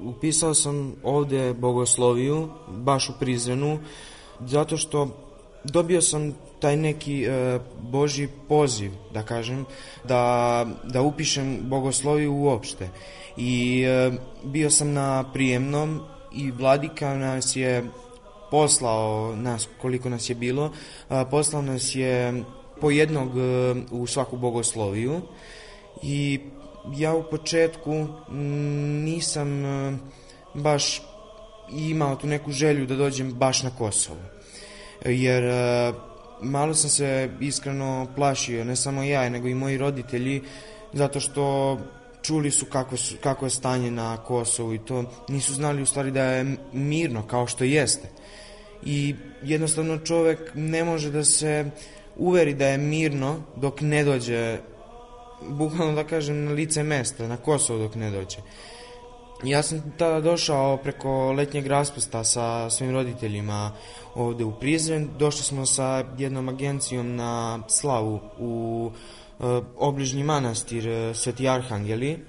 upisao 0.03 0.53
sam 0.53 0.95
ovde 1.03 1.53
bogosloviju, 1.53 2.49
baš 2.67 3.09
u 3.09 3.13
Prizrenu, 3.19 3.79
zato 4.45 4.77
što 4.77 5.07
dobio 5.63 6.01
sam 6.01 6.33
taj 6.59 6.77
neki 6.77 7.27
Boži 7.81 8.27
poziv, 8.47 8.91
da 9.13 9.23
kažem, 9.23 9.65
da, 10.03 10.65
da 10.83 11.01
upišem 11.01 11.59
bogosloviju 11.61 12.33
uopšte. 12.33 12.89
I 13.37 13.85
bio 14.43 14.69
sam 14.69 14.93
na 14.93 15.23
prijemnom 15.33 16.01
i 16.33 16.51
vladika 16.51 17.13
nas 17.13 17.55
je 17.55 17.83
poslao, 18.51 19.35
nas, 19.35 19.67
koliko 19.81 20.09
nas 20.09 20.29
je 20.29 20.35
bilo, 20.35 20.71
poslao 21.31 21.61
nas 21.61 21.95
je 21.95 22.43
po 22.81 22.91
jednog 22.91 23.29
e, 23.37 23.75
u 23.91 24.07
svaku 24.07 24.37
bogosloviju 24.37 25.21
i 26.03 26.39
ja 26.95 27.13
u 27.13 27.23
početku 27.23 28.07
nisam 29.03 29.65
e, 29.65 29.97
baš 30.53 31.01
imao 31.71 32.15
tu 32.15 32.27
neku 32.27 32.51
želju 32.51 32.85
da 32.85 32.95
dođem 32.95 33.33
baš 33.33 33.63
na 33.63 33.69
Kosovo. 33.69 34.19
Jer 35.05 35.43
e, 35.43 35.93
malo 36.41 36.73
sam 36.73 36.89
se 36.89 37.29
iskreno 37.39 38.07
plašio, 38.15 38.63
ne 38.63 38.75
samo 38.75 39.03
ja, 39.03 39.29
nego 39.29 39.47
i 39.47 39.53
moji 39.53 39.77
roditelji, 39.77 40.41
zato 40.93 41.19
što 41.19 41.77
čuli 42.21 42.51
su 42.51 42.65
kako, 42.65 42.97
su, 42.97 43.15
kako 43.23 43.45
je 43.45 43.49
stanje 43.49 43.91
na 43.91 44.17
Kosovu 44.17 44.73
i 44.73 44.79
to 44.79 45.03
nisu 45.29 45.53
znali 45.53 45.81
u 45.81 45.85
stvari 45.85 46.11
da 46.11 46.23
je 46.23 46.55
mirno 46.73 47.27
kao 47.27 47.47
što 47.47 47.63
jeste. 47.63 48.09
I 48.85 49.15
jednostavno 49.43 49.97
čovek 49.97 50.51
ne 50.53 50.83
može 50.83 51.11
da 51.11 51.23
se 51.23 51.65
uveri 52.17 52.53
da 52.53 52.67
je 52.67 52.77
mirno 52.77 53.35
dok 53.55 53.81
ne 53.81 54.03
dođe 54.03 54.57
bukvalno 55.49 55.93
da 55.95 56.03
kažem 56.03 56.45
na 56.45 56.51
lice 56.51 56.83
mesta, 56.83 57.27
na 57.27 57.37
Kosovo 57.37 57.79
dok 57.79 57.95
ne 57.95 58.11
dođe. 58.11 58.37
Ja 59.43 59.63
sam 59.63 59.93
tada 59.97 60.21
došao 60.21 60.77
preko 60.77 61.31
letnjeg 61.31 61.67
raspusta 61.67 62.23
sa 62.23 62.69
svim 62.69 62.91
roditeljima 62.91 63.71
ovde 64.15 64.43
u 64.43 64.59
Prizren. 64.59 65.09
Došli 65.19 65.43
smo 65.43 65.65
sa 65.65 66.03
jednom 66.17 66.49
agencijom 66.49 67.15
na 67.15 67.59
slavu 67.67 68.19
u 68.39 68.91
e, 68.91 69.43
obližnji 69.77 70.23
manastir 70.23 70.87
e, 70.87 71.13
Sveti 71.13 71.49
Arhangeli 71.49 72.19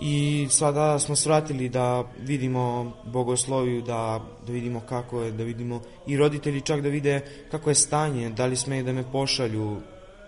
i 0.00 0.46
sada 0.50 0.98
smo 0.98 1.16
svratili 1.16 1.68
da 1.68 2.04
vidimo 2.18 2.92
bogosloviju, 3.04 3.82
da, 3.82 4.20
da 4.46 4.52
vidimo 4.52 4.80
kako 4.88 5.22
je, 5.22 5.32
da 5.32 5.44
vidimo 5.44 5.80
i 6.06 6.16
roditelji 6.16 6.60
čak 6.60 6.80
da 6.80 6.88
vide 6.88 7.20
kako 7.50 7.70
je 7.70 7.74
stanje, 7.74 8.30
da 8.30 8.46
li 8.46 8.56
smeju 8.56 8.84
da 8.84 8.92
me 8.92 9.12
pošalju 9.12 9.76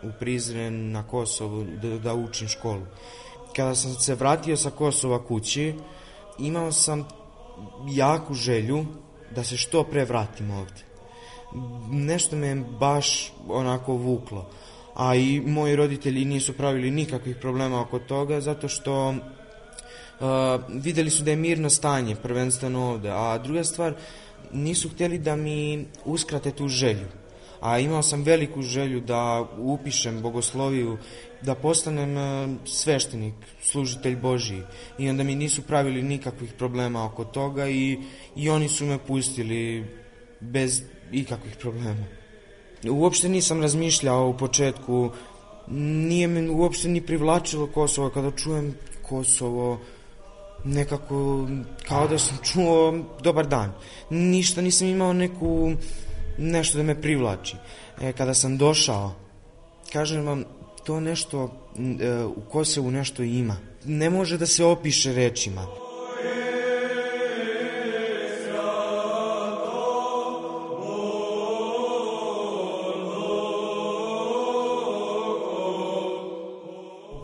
u 0.02 0.10
Prizren, 0.18 0.90
na 0.90 1.02
Kosovo, 1.02 1.64
da, 1.82 1.98
da 1.98 2.14
učim 2.14 2.48
školu. 2.48 2.82
Kada 3.56 3.74
sam 3.74 3.94
se 3.94 4.14
vratio 4.14 4.56
sa 4.56 4.70
Kosova 4.70 5.24
kući, 5.24 5.74
imao 6.38 6.72
sam 6.72 7.08
jaku 7.90 8.34
želju 8.34 8.84
da 9.34 9.44
se 9.44 9.56
što 9.56 9.84
pre 9.84 10.04
vratim 10.04 10.50
ovde. 10.50 10.82
Nešto 11.90 12.36
me 12.36 12.54
baš 12.54 13.32
onako 13.48 13.92
vuklo. 13.92 14.50
A 14.94 15.14
i 15.14 15.40
moji 15.40 15.76
roditelji 15.76 16.24
nisu 16.24 16.52
pravili 16.52 16.90
nikakvih 16.90 17.36
problema 17.36 17.80
oko 17.80 17.98
toga, 17.98 18.40
zato 18.40 18.68
što 18.68 19.14
videli 20.68 21.10
su 21.10 21.24
da 21.24 21.30
je 21.30 21.36
mirno 21.36 21.70
stanje, 21.70 22.16
prvenstveno 22.16 22.90
ovde. 22.90 23.10
A 23.10 23.38
druga 23.38 23.64
stvar, 23.64 23.94
nisu 24.52 24.88
htjeli 24.88 25.18
da 25.18 25.36
mi 25.36 25.86
uskrate 26.04 26.50
tu 26.50 26.68
želju 26.68 27.22
a 27.62 27.78
imao 27.78 28.02
sam 28.02 28.22
veliku 28.22 28.62
želju 28.62 29.00
da 29.00 29.46
upišem 29.58 30.22
bogosloviju, 30.22 30.98
da 31.42 31.54
postanem 31.54 32.16
e, 32.18 32.48
sveštenik, 32.64 33.34
služitelj 33.60 34.16
Božiji 34.16 34.62
i 34.98 35.08
onda 35.08 35.22
mi 35.22 35.34
nisu 35.34 35.62
pravili 35.62 36.02
nikakvih 36.02 36.52
problema 36.52 37.04
oko 37.04 37.24
toga 37.24 37.68
i, 37.68 37.98
i 38.36 38.50
oni 38.50 38.68
su 38.68 38.86
me 38.86 38.98
pustili 38.98 39.84
bez 40.40 40.82
ikakvih 41.12 41.56
problema. 41.56 42.04
Uopšte 42.90 43.28
nisam 43.28 43.62
razmišljao 43.62 44.28
u 44.28 44.36
početku, 44.36 45.10
nije 45.68 46.28
me 46.28 46.50
uopšte 46.50 46.88
ni 46.88 47.00
privlačilo 47.00 47.66
Kosovo, 47.66 48.10
kada 48.10 48.30
čujem 48.30 48.74
Kosovo, 49.02 49.80
nekako 50.64 51.48
kao 51.88 52.08
da 52.08 52.18
sam 52.18 52.38
čuo 52.42 53.04
dobar 53.22 53.46
dan. 53.46 53.72
Ništa 54.10 54.60
nisam 54.60 54.88
imao 54.88 55.12
neku 55.12 55.72
nešto 56.38 56.78
da 56.78 56.84
me 56.84 57.00
privlači. 57.00 57.56
E, 58.00 58.12
kada 58.12 58.34
sam 58.34 58.58
došao, 58.58 59.14
kažem 59.92 60.26
vam, 60.26 60.44
to 60.84 61.00
nešto 61.00 61.50
e, 62.00 62.24
u 62.24 62.40
Kosovu 62.50 62.90
nešto 62.90 63.22
ima. 63.22 63.56
Ne 63.84 64.10
može 64.10 64.38
da 64.38 64.46
se 64.46 64.64
opiše 64.64 65.12
rečima. 65.12 65.66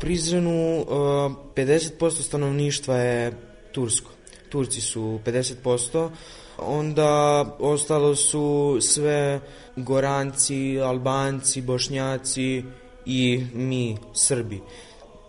Prizrenu 0.09 0.85
50% 1.55 2.07
e, 2.07 2.23
stanovništva 2.23 2.97
je 2.97 3.33
tursko. 3.73 4.11
Turci 4.49 4.81
su 4.81 5.21
50%, 5.25 6.11
onda 6.59 7.45
ostalo 7.59 8.17
su 8.17 8.79
sve 8.81 9.41
Goranci, 9.77 10.81
Albanci, 10.81 11.61
Bošnjaci 11.61 12.63
i 13.07 13.45
mi, 13.55 13.97
Srbi. 14.15 14.61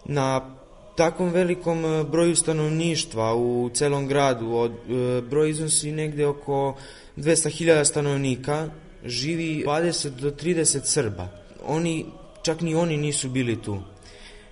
Na 0.06 0.56
takvom 0.96 1.30
velikom 1.30 1.86
e, 1.86 2.04
broju 2.04 2.36
stanovništva 2.36 3.36
u 3.36 3.70
celom 3.74 4.08
gradu, 4.08 4.52
od, 4.52 4.72
e, 4.72 5.22
broj 5.22 5.50
iznosi 5.50 5.92
negde 5.92 6.28
oko 6.28 6.76
200.000 7.18 7.84
stanovnika, 7.84 8.70
živi 9.06 9.64
20 9.68 10.10
do 10.10 10.32
30 10.32 10.80
Srba. 10.84 11.28
Oni, 11.66 12.06
čak 12.42 12.62
ni 12.62 12.76
oni 12.76 12.98
nisu 12.98 13.30
bili 13.30 13.62
tu. 13.62 13.78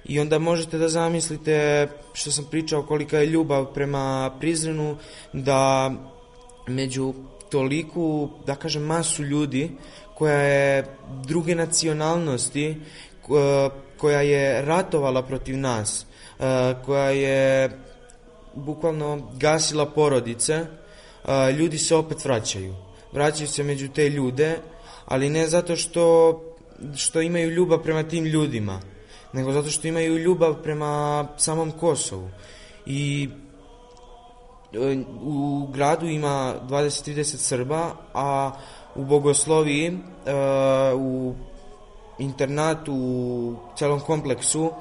I 0.08 0.20
onda 0.20 0.39
možete 0.39 0.78
da 0.78 0.89
zamislite 0.89 1.88
što 2.13 2.32
sam 2.32 2.46
pričao 2.52 2.84
kolika 2.84 3.17
je 3.17 3.26
ljubav 3.26 3.65
prema 3.74 4.32
Prizrenu 4.39 4.98
da 5.34 5.91
među 6.67 7.13
toliku, 7.50 8.30
da 8.46 8.56
kažem, 8.56 8.84
masu 8.84 9.24
ljudi 9.24 9.72
koja 10.15 10.39
je 10.39 10.86
druge 11.28 11.56
nacionalnosti, 11.56 12.76
koja 13.98 14.22
je 14.22 14.62
ratovala 14.62 15.22
protiv 15.24 15.58
nas, 15.58 16.06
e, 16.39 16.76
koja 16.86 17.10
je 17.10 17.70
bukvalno 18.56 19.32
gasila 19.39 19.86
porodice, 19.86 20.54
e, 20.54 20.65
ljudi 21.52 21.78
se 21.78 21.96
opet 21.96 22.26
vraćaju. 22.26 22.76
Vraćaju 23.12 23.48
se 23.48 23.63
među 23.63 23.88
te 23.88 24.10
ljude, 24.10 24.58
ali 25.06 25.30
ne 25.30 25.48
zato 25.48 25.76
što, 25.76 26.41
što 26.96 27.22
imaju 27.22 27.50
ljubav 27.50 27.84
prema 27.84 28.04
tim 28.04 28.26
ljudima, 28.26 28.80
nego 29.34 29.52
zato 29.52 29.70
što 29.70 29.88
imaju 29.88 30.18
ljubav 30.18 30.56
prema 30.63 31.26
samom 31.38 31.72
Kosovu. 31.72 32.30
I 32.86 33.30
u 35.22 35.68
gradu 35.74 36.06
ima 36.06 36.54
20-30 36.70 37.24
Srba, 37.24 37.92
a 38.13 38.52
u 38.96 39.06
Bogosloviji, 39.06 39.88
e, 39.88 39.94
u 40.96 41.34
internatu, 42.20 42.94
u 42.94 43.56
celom 43.76 44.00
kompleksu, 44.00 44.66
e, 44.66 44.72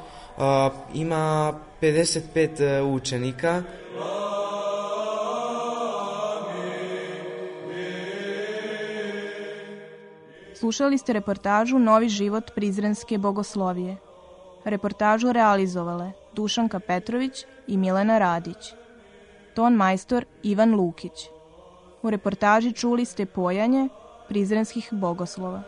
ima 0.95 1.55
55 1.81 2.61
e, 2.61 2.83
učenika. 2.83 3.63
Slušali 10.55 10.99
ste 10.99 11.13
reportažu 11.13 11.79
Novi 11.79 12.09
život 12.09 12.51
Prizrenske 12.55 13.19
bogoslovije. 13.19 14.06
Reportažu 14.67 15.33
realizovale 15.33 16.13
Dušanka 16.35 16.81
Petrović 16.81 17.45
i 17.67 17.77
Milena 17.77 18.19
Radić 18.19 18.75
ton 19.55 19.75
majstor 19.75 20.25
Ivan 20.43 20.75
Lukić. 20.75 21.31
U 22.03 22.11
reportaži 22.11 22.73
čuli 22.73 23.05
ste 23.05 23.27
pojanje 23.27 23.89
prizrenskih 24.29 24.89
bogoslova. 24.93 25.63